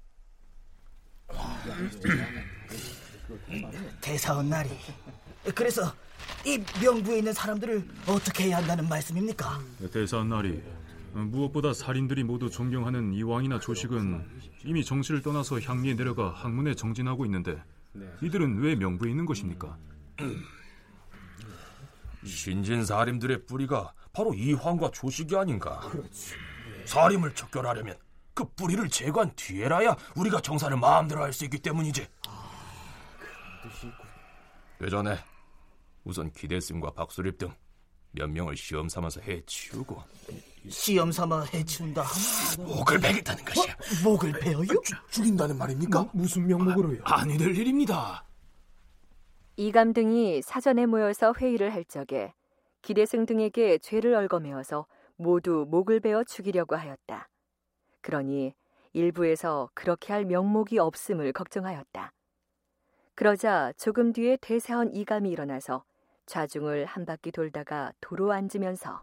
[4.01, 4.71] 대사원 날이
[5.55, 5.95] 그래서
[6.45, 9.61] 이 명부에 있는 사람들을 어떻게 해야 한다는 말씀입니까?
[10.29, 10.63] 날이
[11.13, 14.25] 무엇보다 살인들이 모두 존경하는 이왕이나 조식은
[14.65, 17.63] 이미 정시를 떠나서 향리에 내려가 학문에 정진하고 있는데
[18.23, 19.77] 이들은 왜 명부에 있는 것입니까?
[22.25, 25.81] 신진 사림들의 뿌리가 바로 이황과 조식이 아닌가.
[26.85, 27.97] 사림을 척결하려면
[28.35, 32.07] 그 뿌리를 제거한 뒤에라야 우리가 정사를 마음대로 할 수 있기 때문이지.
[34.79, 35.19] 그 전에
[36.05, 37.53] 우선 기대승과 박수립 등
[38.13, 40.03] 몇 명을 시험 삼아서 해치우고
[40.69, 42.05] 시험 삼아 해치운다
[42.59, 43.73] 목을 베겠다는 것이야.
[43.73, 44.67] 어, 목을 베어요?
[44.67, 46.03] 주, 죽인다는 말입니까?
[46.03, 47.01] 뭐, 무슨 명목으로요?
[47.05, 48.25] 아, 아니 될 일입니다.
[49.57, 52.35] 이감 등이 사전에 모여서 회의를 할 적에
[52.83, 54.87] 기대승 등에게 죄를 얽어매어서
[55.17, 57.29] 모두 목을 베어 죽이려고 하였다.
[58.01, 58.55] 그러니
[58.93, 62.13] 일부에서 그렇게 할 명목이 없음을 걱정하였다.
[63.15, 65.85] 그러자 조금 뒤에 대사원 이감이 일어나서
[66.31, 69.03] 좌중을 한 바퀴 돌다가 도로 앉으면서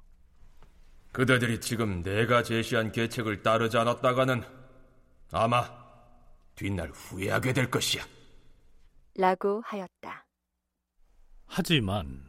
[1.12, 4.44] 그대들이 지금 내가 제시한 계책을 따르지 않았다가는
[5.34, 5.70] 아마
[6.56, 8.04] 뒷날 후회하게 될 것이야.
[9.18, 10.26] 라고 하였다.
[11.48, 12.24] 하지만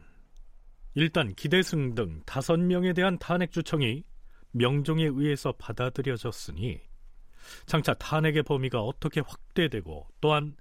[0.95, 4.03] 일단 기대승 등 다섯 명에 대한 탄핵 주청이
[4.51, 6.81] 명종에 의해서 받아들여졌으니
[7.65, 10.57] 장차 탄핵의 범위가 어떻게 확대되고 또한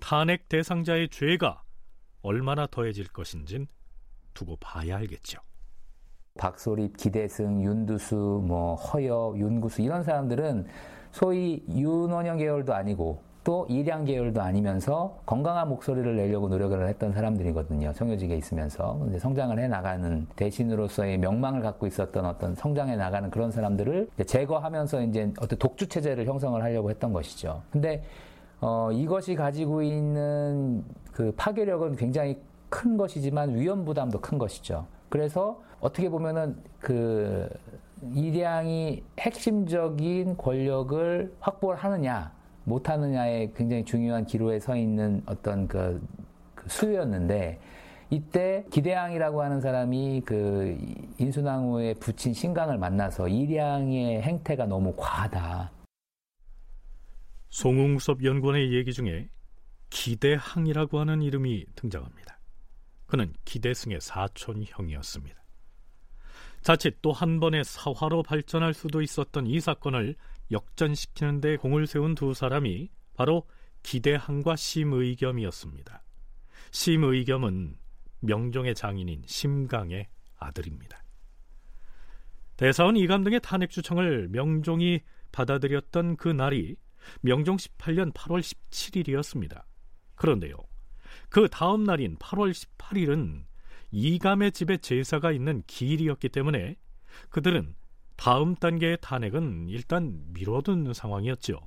[0.00, 1.62] 탄핵 대상자의 죄가
[2.22, 3.66] 얼마나 더해질 것인진
[4.34, 5.40] 두고 봐야 알겠죠.
[6.38, 10.66] 박소립, 기대승, 윤두수, 뭐 허엽, 윤구수 이런 사람들은
[11.10, 17.92] 소위 윤원영 계열도 아니고 또 일양 계열도 아니면서 건강한 목소리를 내려고 노력을 했던 사람들이거든요.
[17.92, 24.08] 청교직에 있으면서 이제 성장을 해 나가는 대신으로서의 명망을 갖고 있었던 어떤 성장해 나가는 그런 사람들을
[24.14, 27.62] 이제 제거하면서 이제 어떤 독주 체제를 형성을 하려고 했던 것이죠.
[27.70, 28.04] 근데
[28.60, 32.38] 어, 이것이 가지고 있는 그 파괴력은 굉장히
[32.72, 34.86] 큰 것이지만 위험 부담도 큰 것이죠.
[35.10, 37.46] 그래서 어떻게 보면은 그
[38.14, 42.32] 일양이 핵심적인 권력을 확보를 하느냐
[42.64, 46.00] 못하느냐에 굉장히 중요한 기로에 서 있는 어떤 그,
[46.54, 47.60] 그 수요였는데
[48.08, 50.78] 이때 기대양이라고 하는 사람이 그
[51.18, 55.70] 인순왕후에 붙인 신강을 만나서 일양의 행태가 너무 과하다.
[57.50, 59.28] 송웅섭 연구원의 얘기 중에
[59.90, 62.31] 기대항이라고 하는 이름이 등장합니다.
[63.12, 65.38] 그는 기대승의 사촌 형이었습니다.
[66.62, 70.16] 자칫 또 한 번의 사화로 발전할 수도 있었던 이 사건을
[70.50, 73.46] 역전시키는 데 공을 세운 두 사람이 바로
[73.82, 76.02] 기대항과 심의겸이었습니다.
[76.70, 77.76] 심의겸은
[78.20, 80.08] 명종의 장인인 심강의
[80.38, 81.04] 아들입니다.
[82.56, 85.00] 대사원 이감 등의 탄핵 주청을 명종이
[85.32, 86.76] 받아들였던 그 날이
[87.20, 89.64] 명종 18년 8월 17일이었습니다.
[90.14, 90.56] 그런데요.
[91.32, 93.44] 그 다음 날인 8월 18일은
[93.90, 96.76] 이감의 집에 제사가 있는 기일이었기 때문에
[97.30, 97.74] 그들은
[98.16, 101.58] 다음 단계의 탄핵은 일단 미뤄둔 상황이었죠.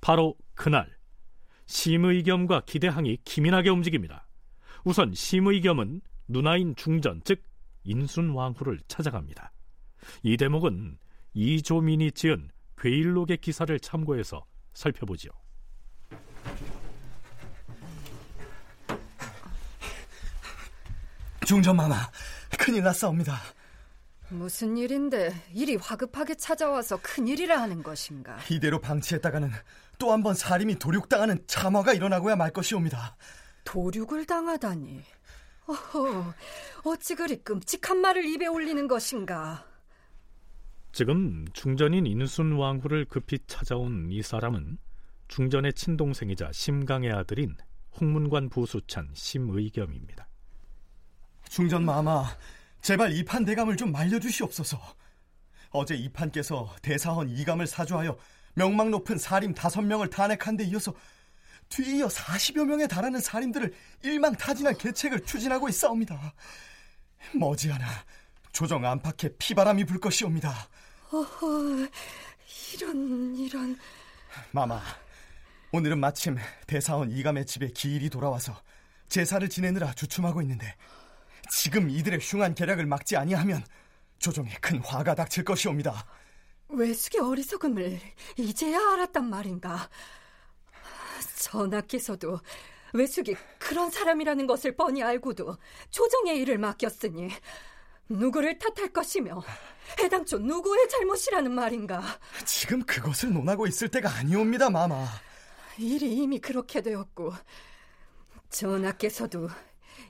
[0.00, 0.92] 바로 그날
[1.66, 4.26] 심의겸과 기대항이 기민하게 움직입니다.
[4.82, 7.44] 우선 심의겸은 누나인 중전 즉
[7.84, 9.52] 인순왕후를 찾아갑니다.
[10.24, 10.98] 이 대목은
[11.34, 14.44] 이조민이 지은 괴일록의 기사를 참고해서
[14.74, 15.30] 살펴보지요.
[21.46, 21.94] 중전마마,
[22.58, 23.38] 큰일 났사옵니다.
[24.30, 28.36] 무슨 일인데 일이 화급하게 찾아와서 큰일이라 하는 것인가?
[28.50, 29.50] 이대로 방치했다가는
[29.98, 33.16] 또 한 번 살인이 도륙당하는 참화가 일어나고야 말 것이옵니다.
[33.64, 35.02] 도륙을 당하다니.
[35.68, 36.34] 어허,
[36.84, 39.64] 어찌 그리 끔찍한 말을 입에 올리는 것인가?
[40.92, 44.78] 지금 중전인 인순 왕후를 급히 찾아온 이 사람은
[45.28, 47.54] 중전의 친동생이자 심강의 아들인
[48.00, 50.25] 홍문관 부수찬 심의겸입니다.
[51.48, 52.36] 중전 마마,
[52.82, 54.80] 제발 이판 대감을 좀 말려주시옵소서.
[55.70, 58.16] 어제 이판께서 대사헌 이감을 사주하여
[58.54, 60.94] 명망 높은 사림 다섯 명을 탄핵한 데 이어서
[61.68, 66.34] 뒤이어 40여 명에 달하는 사림들을 일망타진할 계책을 추진하고 있사옵니다.
[67.34, 67.86] 머지않아
[68.52, 70.68] 조정 안팎에 피바람이 불 것이옵니다.
[71.12, 71.88] 어허,
[72.74, 73.78] 이런 이런.
[74.52, 74.80] 마마,
[75.72, 76.36] 오늘은 마침
[76.66, 78.56] 대사원 이감의 집에 기일이 돌아와서
[79.08, 80.74] 제사를 지내느라 주춤하고 있는데
[81.50, 83.64] 지금 이들의 흉한 계략을 막지 아니하면
[84.18, 86.06] 조정에 큰 화가 닥칠 것이옵니다.
[86.68, 88.00] 외숙의 어리석음을
[88.36, 89.88] 이제야 알았단 말인가?
[91.38, 92.40] 전하께서도
[92.92, 95.56] 외숙이 그런 사람이라는 것을 뻔히 알고도
[95.90, 97.30] 조정의 일을 맡겼으니
[98.08, 99.42] 누구를 탓할 것이며
[99.98, 102.02] 해당초 누구의 잘못이라는 말인가?
[102.44, 105.06] 지금 그것을 논하고 있을 때가 아니옵니다, 마마.
[105.78, 107.32] 일이 이미 그렇게 되었고
[108.50, 109.48] 전하께서도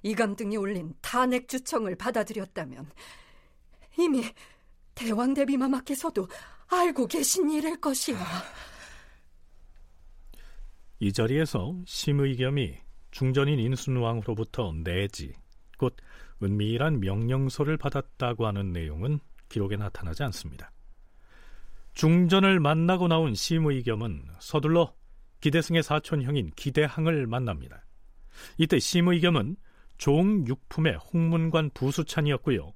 [0.03, 2.91] 이 감 등이 올린 탄핵 주청을 받아들였다면
[3.99, 4.25] 이미
[4.95, 6.29] 대왕 대비마마께서도
[6.69, 8.19] 알고 계신 일일 것이야.
[11.01, 12.79] 이 자리에서 심의겸이
[13.11, 15.33] 중전인 인순왕으로부터 내지
[15.79, 15.97] 곧
[16.43, 20.73] 은밀한 명령서를 받았다고 하는 내용은 기록에 나타나지 않습니다.
[21.95, 24.95] 중전을 만나고 나온 심의겸은 서둘러
[25.41, 27.85] 기대승의 사촌 형인 기대항을 만납니다.
[28.59, 29.57] 이때 심의겸은
[29.99, 32.73] 종육품의 홍문관 부수찬이었고요.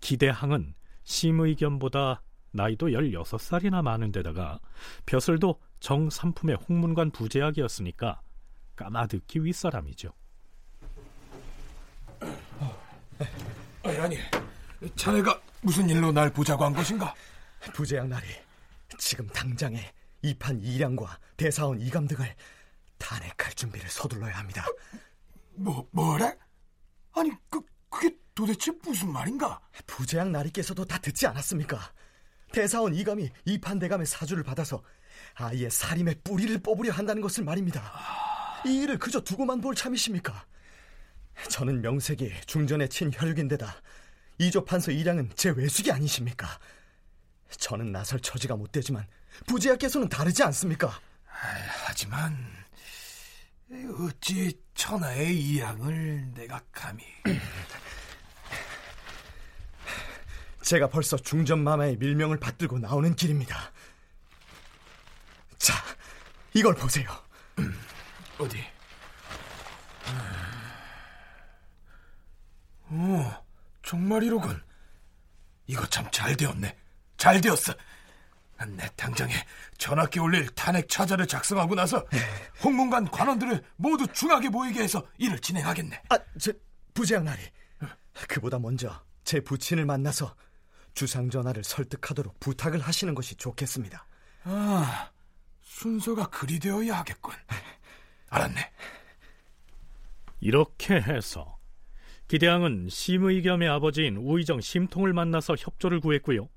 [0.00, 2.22] 기대항은 심의겸보다
[2.52, 4.60] 나이도 16살이나 많은 데다가
[5.06, 8.20] 벼슬도 정삼품의 홍문관 부제학이었으니까
[8.76, 10.12] 까마득히 윗사람이죠.
[13.82, 14.16] 아니,
[14.96, 17.14] 자네가 무슨 일로 날 보자고 한 것인가?
[17.72, 18.26] 부재양 날이
[18.98, 22.34] 지금 당장에 이판 이량과 대사원 이감 등을
[22.98, 24.64] 탄핵할 준비를 서둘러야 합니다.
[25.54, 26.34] 뭐, 뭐래?
[27.14, 29.60] 아니, 그, 그게 도대체 무슨 말인가?
[29.86, 31.78] 부재양 나리께서도 다 듣지 않았습니까?
[32.52, 34.82] 대사원 이감이 이판 대감의 사주를 받아서
[35.34, 37.92] 아예 살인의 뿌리를 뽑으려 한다는 것을 말입니다.
[38.66, 40.46] 이 일을 그저 두고만 볼 참이십니까?
[41.50, 43.74] 저는 명색이 중전의 친혈육인데다
[44.38, 46.46] 이조 판서 이량은 제 외숙이 아니십니까?
[47.50, 49.06] 저는 나설 처지가 못 되지만
[49.46, 51.00] 부지하께서는 다르지 않습니까?
[51.24, 52.36] 하지만
[53.98, 57.04] 어찌 천하의 이양을 내가 감히
[60.62, 63.72] 제가 벌써 중전마마의 밀명을 받들고 나오는 길입니다.
[65.58, 65.74] 자,
[66.54, 67.06] 이걸 보세요.
[68.38, 68.64] 어디?
[72.90, 73.30] 오,
[73.82, 74.62] 정말이로군.
[75.66, 76.76] 이거 참 잘 되었네.
[77.16, 77.74] 잘 되었어.
[78.64, 79.32] 내 당장에
[79.78, 82.04] 전학기 올릴 탄핵 차자를 작성하고 나서
[82.62, 86.02] 홍문관 관원들을 모두 중하게 모이게 해서 일을 진행하겠네.
[86.08, 86.52] 아, 제
[86.94, 87.40] 부재양 나리.
[88.28, 90.34] 그보다 먼저 제 부친을 만나서
[90.94, 94.06] 주상 전하를 설득하도록 부탁을 하시는 것이 좋겠습니다.
[94.44, 95.10] 아,
[95.62, 97.34] 순서가 그리 되어야 하겠군.
[98.30, 98.72] 알았네.
[100.40, 101.58] 이렇게 해서
[102.28, 106.48] 기대왕은 심의겸의 아버지인 우의정 심통을 만나서 협조를 구했고요.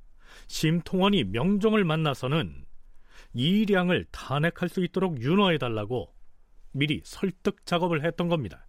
[0.47, 2.65] 심통원이 명종을 만나서는
[3.33, 6.13] 이량을 탄핵할 수 있도록 윤허해달라고
[6.71, 8.67] 미리 설득 작업을 했던 겁니다.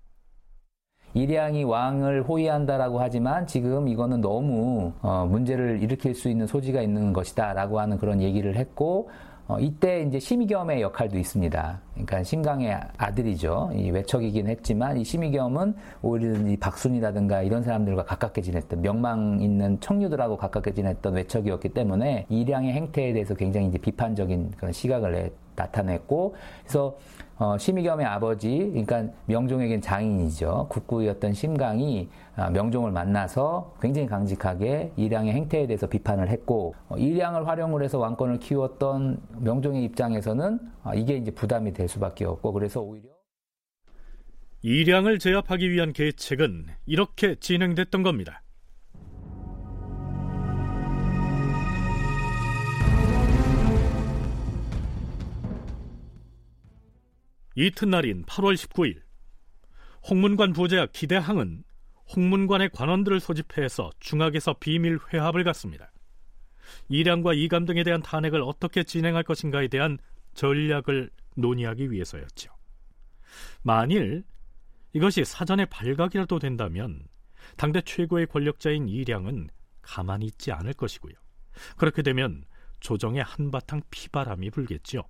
[1.14, 7.80] 일양이 왕을 호위한다라고 하지만 지금 이거는 너무 어, 문제를 일으킬 수 있는 소지가 있는 것이다라고
[7.80, 9.10] 하는 그런 얘기를 했고
[9.48, 11.80] 어, 이때 이제 심의겸의 역할도 있습니다.
[11.94, 13.70] 그러니까 신강의 아들이죠.
[13.74, 20.36] 이 외척이긴 했지만 이 심의겸은 오히려 이 박순이라든가 이런 사람들과 가깝게 지냈던 명망 있는 청류들하고
[20.36, 26.98] 가깝게 지냈던 외척이었기 때문에 이량의 행태에 대해서 굉장히 이제 비판적인 그런 시각을 내, 나타냈고 그래서
[27.38, 30.66] 어, 심의겸의 아버지, 그러니까 명종에겐 장인이죠.
[30.70, 37.84] 국구였던 심강이 아, 명종을 만나서 굉장히 강직하게 이량의 행태에 대해서 비판을 했고 어, 이량을 활용을
[37.84, 43.08] 해서 왕권을 키웠던 명종의 입장에서는 아, 이게 이제 부담이 될 수밖에 없고 그래서 오히려
[44.62, 48.42] 이량을 제압하기 위한 계책은 이렇게 진행됐던 겁니다.
[57.58, 59.02] 이튿날인 8월 19일
[60.08, 61.64] 홍문관 부자 기대항은
[62.14, 65.90] 홍문관의 관원들을 소집해서 중학에서 비밀 회합을 갖습니다.
[66.88, 69.98] 이량과 이감 등에 대한 탄핵을 어떻게 진행할 것인가에 대한
[70.34, 72.52] 전략을 논의하기 위해서였죠.
[73.62, 74.22] 만일
[74.92, 77.02] 이것이 사전에 발각이라도 된다면
[77.56, 79.48] 당대 최고의 권력자인 이량은
[79.82, 81.14] 가만히 있지 않을 것이고요.
[81.76, 82.44] 그렇게 되면
[82.78, 85.02] 조정에 한바탕 피바람이 불겠죠.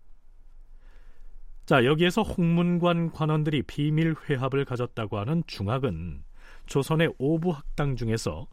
[1.68, 6.24] 자, 여기에서 홍문관 관원들이 비밀 회합을 가졌다고 하는 중학은
[6.64, 8.46] 조선의 오부 학당 중에서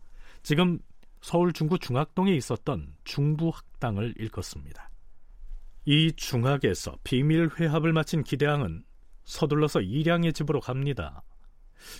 [0.43, 0.79] 지금
[1.21, 4.89] 서울 중구 중학동에 있었던 중부 학당을 일컫습니다.
[5.85, 8.83] 이 중학에서 비밀 회합을 마친 기대왕은
[9.23, 11.23] 서둘러서 이량의 집으로 갑니다.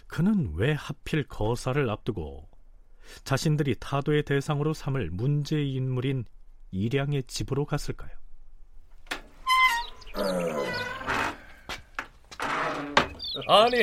[0.08, 2.50] 그는 왜 하필 거사를 앞두고
[3.24, 6.26] 자신들이 타도의 대상으로 삼을 문제 인물인
[6.72, 8.25] 이량의 집으로 갔을까요?
[13.48, 13.76] 아니,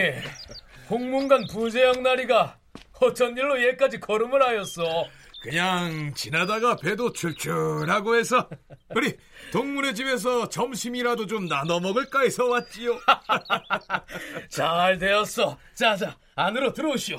[0.91, 2.59] 홍문관 부재양 나리가
[3.01, 4.83] 어쩐 일로 얘까지 걸음을 하였어?
[5.43, 8.49] 그냥 지나다가 배도 출출하고 해서
[8.95, 9.16] 우리
[9.53, 12.97] 동문의 집에서 점심이라도 좀 나눠 먹을까 해서 왔지요.
[14.49, 15.59] 잘 되었어.
[15.74, 17.18] 자자, 안으로 들어오시오.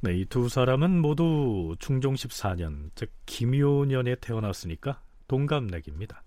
[0.00, 6.22] 네, 이 두 사람은 모두 중종 14년, 즉 김효년에 태어났으니까 동갑내기입니다.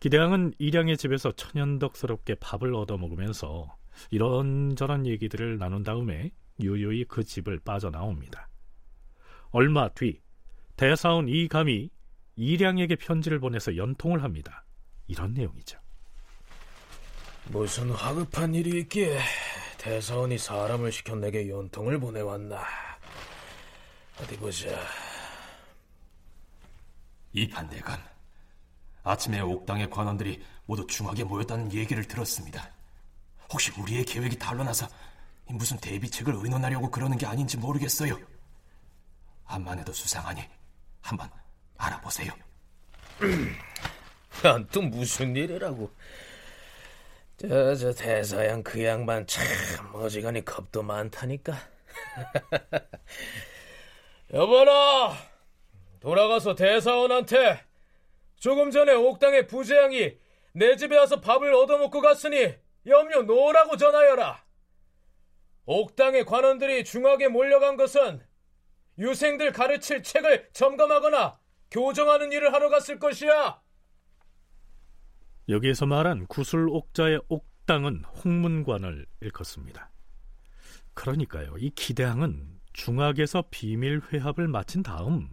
[0.00, 3.76] 기대왕은 이량의 집에서 천연덕스럽게 밥을 얻어 먹으면서
[4.10, 8.48] 이런저런 얘기들을 나눈 다음에 유유히 그 집을 빠져나옵니다.
[9.50, 10.20] 얼마 뒤
[10.76, 11.90] 대사원 이감이
[12.36, 14.64] 이량에게 편지를 보내서 연통을 합니다.
[15.06, 15.78] 이런 내용이죠.
[17.48, 19.18] 무슨 화급한 일이 있기에
[19.76, 22.62] 대사원이 사람을 시켜 내게 연통을 보내왔나.
[24.18, 24.68] 어디 보자.
[27.32, 27.98] 이판대감,
[29.02, 32.70] 아침에 옥당의 관원들이 모두 중하게 모였다는 얘기를 들었습니다.
[33.52, 34.88] 혹시 우리의 계획이 달러나서
[35.46, 38.16] 무슨 대비책을 의논하려고 그러는 게 아닌지 모르겠어요.
[39.46, 40.42] 암만 해도 수상하니
[41.00, 41.28] 한번
[41.76, 42.32] 알아보세요.
[44.42, 45.90] 난 또 무슨 일이라고.
[47.36, 49.44] 저, 저 대사양 그 양반 참
[49.94, 51.54] 어지간히 겁도 많다니까.
[54.32, 55.16] 여보라!
[56.00, 57.69] 돌아가서 대사원한테
[58.40, 60.16] 조금 전에 옥당의 부재양이
[60.54, 62.54] 내 집에 와서 밥을 얻어먹고 갔으니
[62.86, 64.44] 염려 놓으라고 전하여라.
[65.66, 68.20] 옥당의 관원들이 중하게 몰려간 것은
[68.98, 71.38] 유생들 가르칠 책을 점검하거나
[71.70, 73.60] 교정하는 일을 하러 갔을 것이야.
[75.48, 79.90] 여기에서 말한 구슬옥자의 옥당은 홍문관을 일컫습니다.
[80.94, 85.28] 그러니까요, 이 기대항은 중학에서 비밀 회합을 마친 다음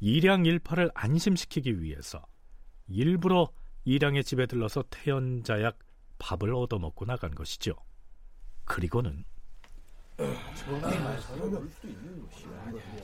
[0.00, 2.24] 이량 일파를 안심시키기 위해서
[2.88, 3.48] 일부러
[3.84, 5.78] 이량의 집에 들러서 태연자약
[6.18, 7.74] 밥을 얻어먹고 나간 것이죠.
[8.64, 9.24] 그리고는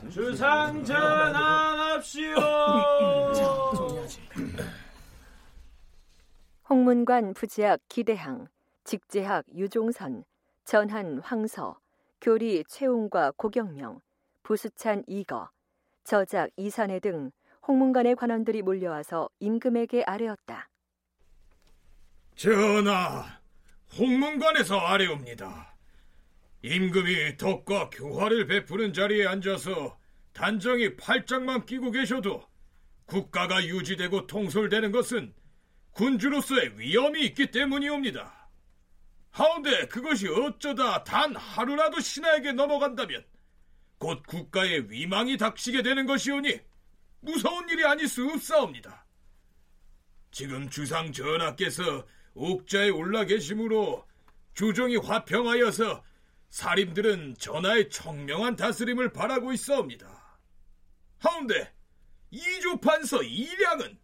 [0.09, 2.35] 주상 전환합시오.
[6.69, 8.47] 홍문관 부지학 기대항,
[8.83, 10.23] 직제학 유종선,
[10.65, 11.79] 전한 황서,
[12.21, 14.01] 교리 최웅과 고경명,
[14.43, 15.49] 부수찬 이거,
[16.03, 17.31] 저작 이산해 등
[17.69, 20.67] 홍문관의 관원들이 몰려와서 임금에게 아뢰었다.
[22.35, 23.39] 전하,
[23.95, 25.77] 홍문관에서 아뢰옵니다.
[26.63, 29.99] 임금이 덕과 교화를 베푸는 자리에 앉아서
[30.33, 32.41] 단정히 팔짱만 끼고 계셔도
[33.05, 35.35] 국가가 유지되고 통솔되는 것은
[35.91, 38.49] 군주로서의 위험이 있기 때문이옵니다.
[39.29, 43.23] 하운데 그것이 어쩌다 단 하루라도 신하에게 넘어간다면
[43.99, 46.68] 곧 국가의 위망이 닥치게 되는 것이오니
[47.21, 49.05] 무서운 일이 아닐 수 없사옵니다.
[50.31, 54.07] 지금 주상 전하께서 옥자에 올라 계시므로
[54.53, 56.03] 조정이 화평하여서
[56.49, 60.39] 사림들은 전하의 청명한 다스림을 바라고 있사옵니다.
[61.19, 61.73] 하운데
[62.31, 63.99] 이조판서 이량은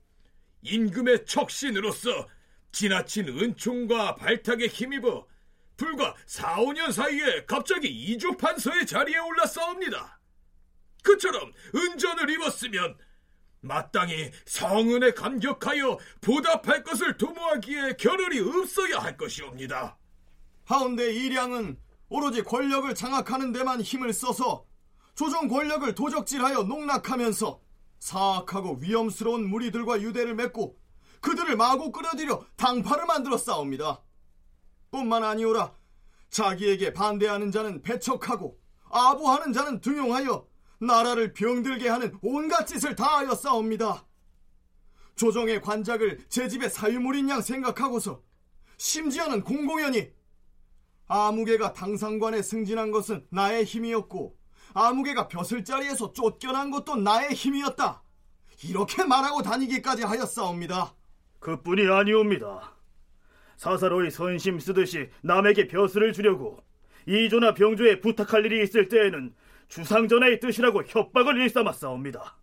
[0.61, 2.27] 임금의 척신으로서
[2.71, 5.27] 지나친 은총과 발탁에 힘입어
[5.77, 10.19] 불과 4, 5년 사이에 갑자기 이조판서의 자리에 올라싸웁니다.
[11.03, 12.97] 그처럼 은전을 입었으면
[13.65, 19.97] 마땅히 성은에 감격하여 보답할 것을 도모하기에 겨를이 없어야 할 것이옵니다.
[20.65, 24.65] 하운데 이량은 오로지 권력을 장악하는 데만 힘을 써서
[25.15, 27.59] 조정 권력을 도적질하여 농락하면서
[27.99, 30.77] 사악하고 위험스러운 무리들과 유대를 맺고
[31.21, 34.01] 그들을 마구 끌어들여 당파를 만들어 싸웁니다.
[34.91, 35.73] 뿐만 아니오라
[36.29, 38.59] 자기에게 반대하는 자는 배척하고
[38.91, 40.45] 아부하는 자는 등용하여
[40.85, 44.05] 나라를 병들게 하는 온갖 짓을 다 하여 싸웁니다.
[45.15, 48.21] 조정의 관작을 제 집의 사유물인 양 생각하고서
[48.77, 50.11] 심지어는 공공연히
[51.07, 54.37] 아무개가 당상관에 승진한 것은 나의 힘이었고
[54.73, 58.03] 아무개가 벼슬 자리에서 쫓겨난 것도 나의 힘이었다.
[58.63, 60.95] 이렇게 말하고 다니기까지 하였사옵니다.
[61.39, 62.75] 그뿐이 아니옵니다.
[63.57, 66.59] 사사로이 선심 쓰듯이 남에게 벼슬을 주려고
[67.07, 69.33] 이조나 병조에 부탁할 일이 있을 때에는
[69.75, 72.37] 주상전하의 뜻이라고 협박을 일삼았사옵니다.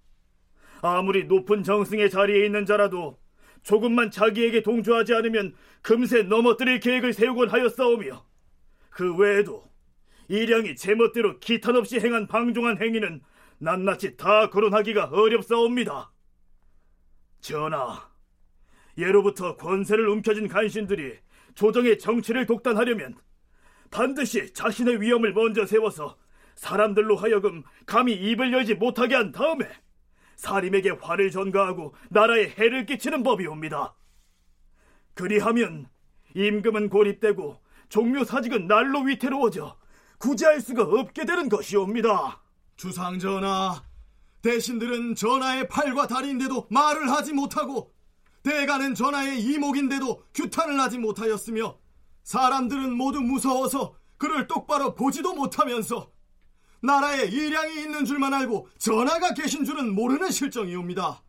[0.83, 3.19] 아무리 높은 정승의 자리에 있는 자라도
[3.63, 8.27] 조금만 자기에게 동조하지 않으면 금세 넘어뜨릴 계획을 세우곤 하였사오며
[8.91, 9.65] 그 외에도
[10.29, 13.23] 이량이 제멋대로 기탄 없이 행한 방종한 행위는
[13.59, 16.13] 낱낱이 다 거론하기가 어렵사옵니다.
[17.41, 18.11] 전하,
[18.99, 21.17] 예로부터 권세를 움켜쥔 간신들이
[21.55, 23.17] 조정의 정치를 독단하려면
[23.91, 26.22] 반드시 자신의 위험을 먼저 세워서
[26.57, 29.69] 사람들로 하여금 감히 입을 열지 못하게 한 다음에
[30.37, 33.95] 사림에게 화를 전가하고 나라에 해를 끼치는 법이옵니다.
[35.15, 35.89] 그리하면
[36.35, 39.77] 임금은 고립되고 종묘 사직은 날로 위태로워져
[40.19, 42.43] 구제할 수가 없게 되는 것이옵니다.
[42.77, 43.83] 주상 전하,
[44.41, 47.93] 대신들은 전하의 팔과 다리인데도 말을 하지 못하고
[48.43, 51.79] 대가는 전하의 이목인데도 규탄을 하지 못하였으며
[52.25, 56.12] 사람들은 모두 무서워서 그를 똑바로 보지도 못하면서
[56.83, 61.23] 나라에 일량이 있는 줄만 알고 전하가 계신 줄은 모르는 실정이옵니다.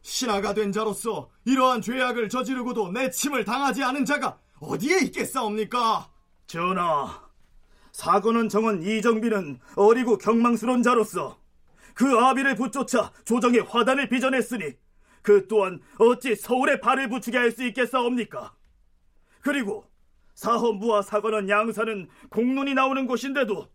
[0.00, 6.10] 신하가 된 자로서 이러한 죄악을 저지르고도 내침을 당하지 않은 자가 어디에 있겠사옵니까?
[6.46, 7.22] 전하,
[7.92, 11.38] 사건은 정원 이정비는 어리고 경망스러운 자로서
[11.94, 14.74] 그 아비를 붙쫓아 조정의 화단을 빚어냈으니
[15.22, 18.54] 그 또한 어찌 서울에 발을 붙이게 할 수 있겠사옵니까?
[19.40, 19.90] 그리고
[20.34, 23.68] 사헌부와 사관원 양사는 공론이 나오는 곳인데도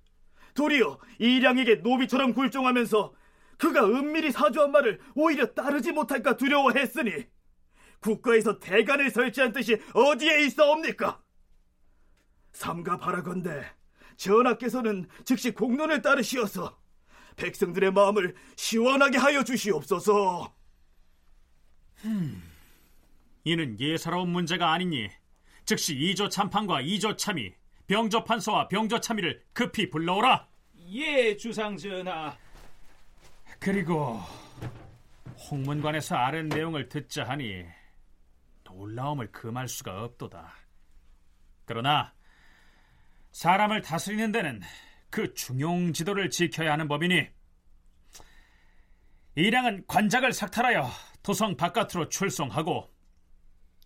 [0.54, 3.14] 도리어 이량에게 노비처럼 굴종하면서
[3.58, 7.26] 그가 은밀히 사주한 말을 오히려 따르지 못할까 두려워했으니
[8.00, 11.22] 국가에서 대간을 설치한 뜻이 어디에 있어옵니까?
[12.52, 13.66] 삼가 바라건대
[14.18, 16.80] 전하께서는 즉시 공론을 따르시어서
[17.38, 20.54] 백성들의 마음을 시원하게 하여 주시옵소서.
[22.06, 22.44] 음,
[23.44, 25.10] 이는 예사로운 문제가 아니니
[25.66, 27.56] 즉시 이조 참판과 이조 참의,
[27.88, 30.48] 병조 판서와 병조 참의를 급히 불러오라.
[30.94, 32.36] 예, 주상 전하.
[33.60, 34.20] 그리고
[35.50, 37.66] 홍문관에서 아는 내용을 듣자 하니
[38.64, 40.54] 놀라움을 금할 수가 없도다.
[41.66, 42.14] 그러나
[43.32, 44.62] 사람을 다스리는 데는
[45.10, 47.28] 그 중용 지도를 지켜야 하는 법이니
[49.36, 50.90] 이량은 관작을 삭탈하여
[51.24, 52.92] 도성 바깥으로 출송하고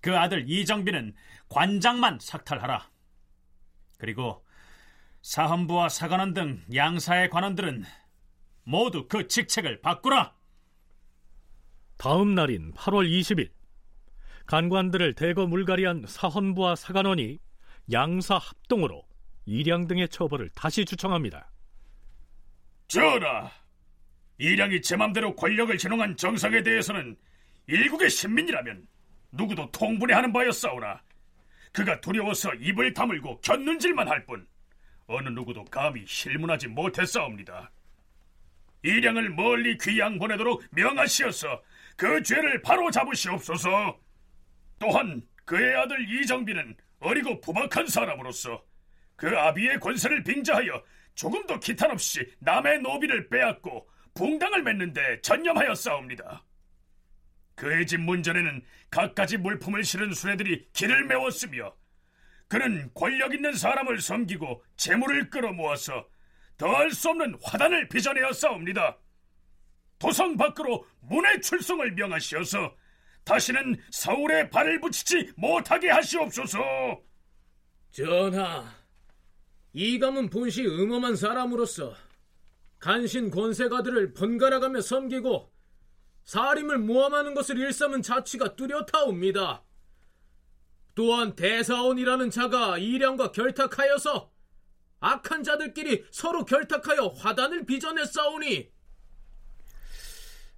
[0.01, 1.15] 그 아들 이정비는
[1.49, 2.89] 관장만 삭탈하라.
[3.97, 4.45] 그리고
[5.21, 7.83] 사헌부와 사관원 등 양사의 관원들은
[8.63, 10.35] 모두 그 직책을 바꾸라.
[11.97, 13.49] 다음 날인 8월 20일
[14.45, 17.39] 간관들을 대거 물갈이한 사헌부와 사관원이
[17.91, 19.03] 양사 합동으로
[19.45, 21.51] 이량 등의 처벌을 다시 주청합니다.
[22.87, 23.51] 전하,
[24.37, 27.15] 이량이 제 맘대로 권력을 진홍한 정상에 대해서는
[27.67, 28.87] 일국의 신민이라면
[29.31, 31.01] 누구도 통분해하는 바였사오나
[31.75, 34.47] 그가 두려워서 입을 다물고 곁눈질만 할 뿐
[35.07, 37.69] 어느 누구도 감히 실문하지 못했사옵니다.
[38.81, 41.61] 이량을 멀리 귀양 보내도록 명하시어서
[41.97, 43.99] 그 죄를 바로 잡으시옵소서.
[44.79, 48.63] 또한 그의 아들 이정비는 어리고 부박한 사람으로서
[49.17, 50.81] 그 아비의 권세를 빙자하여
[51.13, 56.44] 조금도 기탄 없이 남의 노비를 빼앗고 붕당을 맺는데 전념하였사옵니다.
[57.55, 61.73] 그의 집 문전에는 갖가지 물품을 실은 수레들이 길을 메웠으며
[62.47, 66.07] 그는 권력 있는 사람을 섬기고 재물을 끌어모아서
[66.57, 68.97] 더할 수 없는 화단을 빚어내었사옵니다.
[69.97, 72.75] 도성 밖으로 문의 출성을 명하시어서
[73.23, 76.59] 다시는 서울에 발을 붙이지 못하게 하시옵소서.
[77.91, 78.71] 전하,
[79.73, 81.95] 이감은 본시 음험한 사람으로서
[82.79, 85.51] 간신 권세가들을 번갈아가며 섬기고
[86.25, 89.63] 사림을 모함하는 것을 일삼은 자취가 뚜렷하옵니다.
[90.95, 94.31] 또한 대사원이라는 자가 이량과 결탁하여서
[94.99, 98.69] 악한 자들끼리 서로 결탁하여 화단을 빚어냈사오니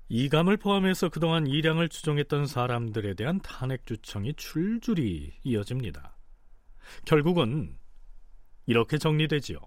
[0.10, 6.16] 이감을 포함해서 그동안 이량을 추종했던 사람들에 대한 탄핵 주청이 줄줄이 이어집니다.
[7.04, 7.78] 결국은
[8.68, 9.60] 이렇게 정리되지요.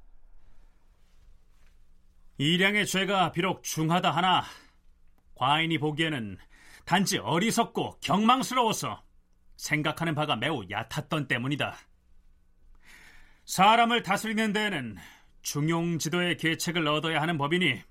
[2.39, 4.45] 이량의 죄가 비록 중하다 하나
[5.41, 6.37] 과인이 보기에는
[6.85, 9.03] 단지 어리석고 경망스러워서
[9.57, 11.79] 생각하는 바가 매우 얕았던 때문이다.
[13.47, 14.99] 사람을 다스리는 데에는
[15.41, 17.83] 중용 지도의 계책을 얻어야 하는 법이니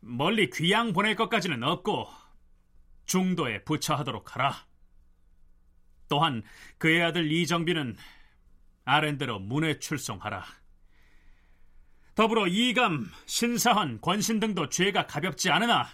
[0.00, 2.08] 멀리 귀양 보낼 것까지는 없고
[3.04, 4.66] 중도에 부처하도록 하라.
[6.08, 6.42] 또한
[6.78, 7.94] 그의 아들 이정비는
[8.86, 10.46] 아랜대로 문에 출송하라.
[12.14, 15.86] 더불어 이감, 신사헌, 권신 등도 죄가 가볍지 않으나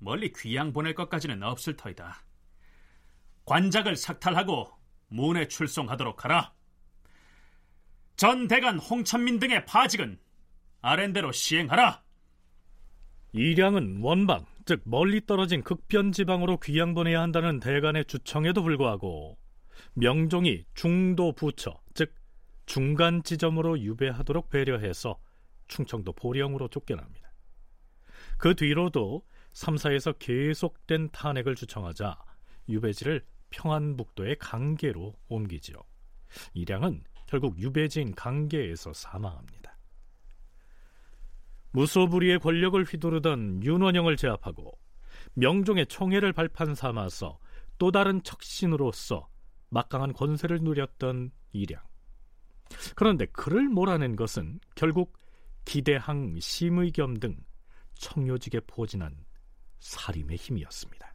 [0.00, 2.24] 멀리 귀양 보낼 것까지는 없을 터이다.
[3.44, 4.70] 관작을 삭탈하고
[5.08, 6.52] 문에 출송하도록 하라.
[8.16, 10.18] 전 대간 홍천민 등의 파직은
[10.82, 12.02] 아랜대로 시행하라.
[13.32, 19.38] 이량은 원방, 즉 멀리 떨어진 극변 지방으로 귀양 보내야 한다는 대간의 주청에도 불구하고
[19.94, 22.14] 명종이 중도 부처, 즉
[22.66, 25.18] 중간 지점으로 유배하도록 배려해서
[25.68, 27.32] 충청도 보령으로 쫓겨납니다.
[28.36, 29.22] 그 뒤로도
[29.52, 32.16] 3사에서 계속된 탄핵을 주청하자
[32.68, 35.76] 유배지를 평안북도의 강계로 옮기지요.
[36.54, 39.76] 이량은 결국 유배지인 강계에서 사망합니다.
[41.72, 44.78] 무소불위의 권력을 휘두르던 윤원영을 제압하고
[45.34, 47.38] 명종의 총애를 발판 삼아서
[47.78, 49.28] 또 다른 척신으로서
[49.68, 51.80] 막강한 권세를 누렸던 이량.
[52.94, 55.16] 그런데 그를 몰아낸 것은 결국
[55.64, 57.36] 기대항, 심의겸 등
[57.94, 59.16] 청요직에 포진한
[59.80, 61.10] 사림의 힘이었습니다.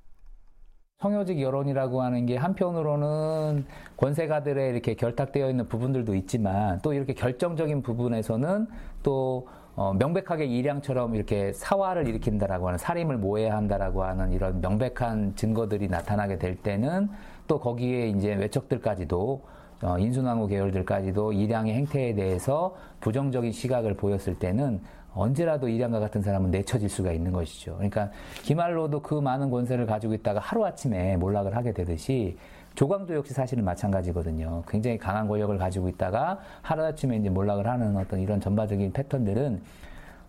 [0.99, 3.65] 청요직 여론이라고 하는 게 한편으로는
[3.97, 8.67] 권세가들의 이렇게 결탁되어 있는 부분들도 있지만 또 이렇게 결정적인 부분에서는
[9.03, 16.39] 또 어, 명백하게 이량처럼 이렇게 사화를 일으킨다라고 하는 살인을 모해한다라고 하는 이런 명백한 증거들이 나타나게
[16.39, 17.09] 될 때는
[17.47, 19.43] 또 거기에 이제 외척들까지도
[19.83, 24.79] 어, 인순왕후 계열들까지도 이량의 행태에 대해서 부정적인 시각을 보였을 때는
[25.15, 27.75] 언제라도 이량과 같은 사람은 내쳐질 수가 있는 것이죠.
[27.75, 28.11] 그러니까
[28.43, 32.37] 기말로도 그 많은 권세를 가지고 있다가 하루아침에 몰락을 하게 되듯이
[32.75, 34.63] 조광도 역시 사실은 마찬가지거든요.
[34.67, 39.61] 굉장히 강한 권력을 가지고 있다가 하루아침에 이제 몰락을 하는 어떤 이런 전반적인 패턴들은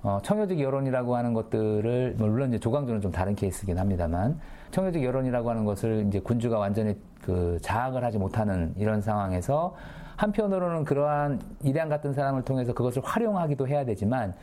[0.03, 4.39] 어, 청여적 여론이라고 하는 것들을 물론 이제 조광조는 좀 다른 케이스긴 합니다만
[4.71, 9.75] 청여적 여론이라고 하는 것을 이제 군주가 완전히 그 자학을 하지 못하는 이런 상황에서
[10.17, 14.35] 한편으로는 그러한 이량 같은 사람을 통해서 그것을 활용하기도 해야 되지만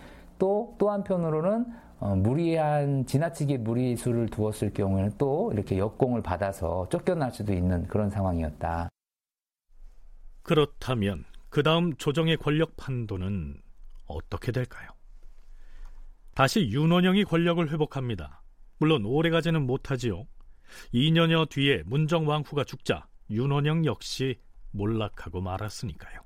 [0.44, 1.66] 또, 또 한편으로는
[2.02, 8.90] 어, 무리한, 지나치게 무리수를 두었을 경우에는 또 이렇게 역공을 받아서 쫓겨날 수도 있는 그런 상황이었다.
[10.42, 13.56] 그렇다면 그 다음 조정의 권력 판도는
[14.06, 14.90] 어떻게 될까요?
[16.36, 18.42] 다시 윤원영이 권력을 회복합니다.
[18.80, 20.26] 물론 오래가지는 못하지요.
[20.94, 24.42] 2년여 뒤에 문정왕후가 죽자 윤원영 역시
[24.72, 26.20] 몰락하고 말았으니까요.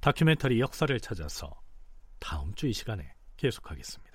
[0.00, 1.60] 다큐멘터리 역사를 찾아서
[2.18, 4.08] 다음 주 이 시간에 계속하겠습니다.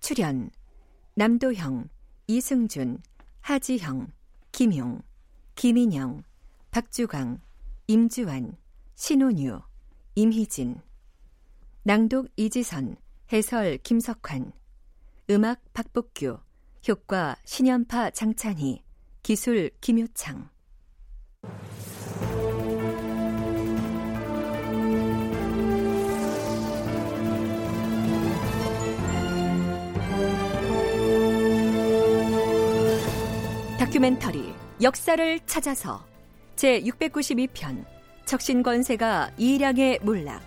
[0.00, 0.50] 출연
[1.14, 1.88] 남도형,
[2.26, 3.02] 이승준,
[3.42, 4.08] 하지형,
[4.52, 5.02] 김용,
[5.54, 6.22] 김인영,
[6.70, 7.40] 박주강,
[7.86, 8.56] 임주환,
[8.94, 9.60] 신혼유,
[10.14, 10.80] 임희진
[11.82, 12.96] 낭독 이지선,
[13.32, 14.52] 해설 김석환
[15.30, 16.38] 음악 박복규
[16.88, 18.82] 효과 신연파 장찬희,
[19.22, 20.48] 기술 김효창.
[33.78, 36.04] 다큐멘터리 역사를 찾아서
[36.56, 37.84] 제 692편
[38.24, 40.40] 척신권세가 이량의 몰락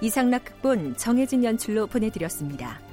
[0.00, 2.89] 이상락 극본 정혜진 연출로 보내드렸습니다.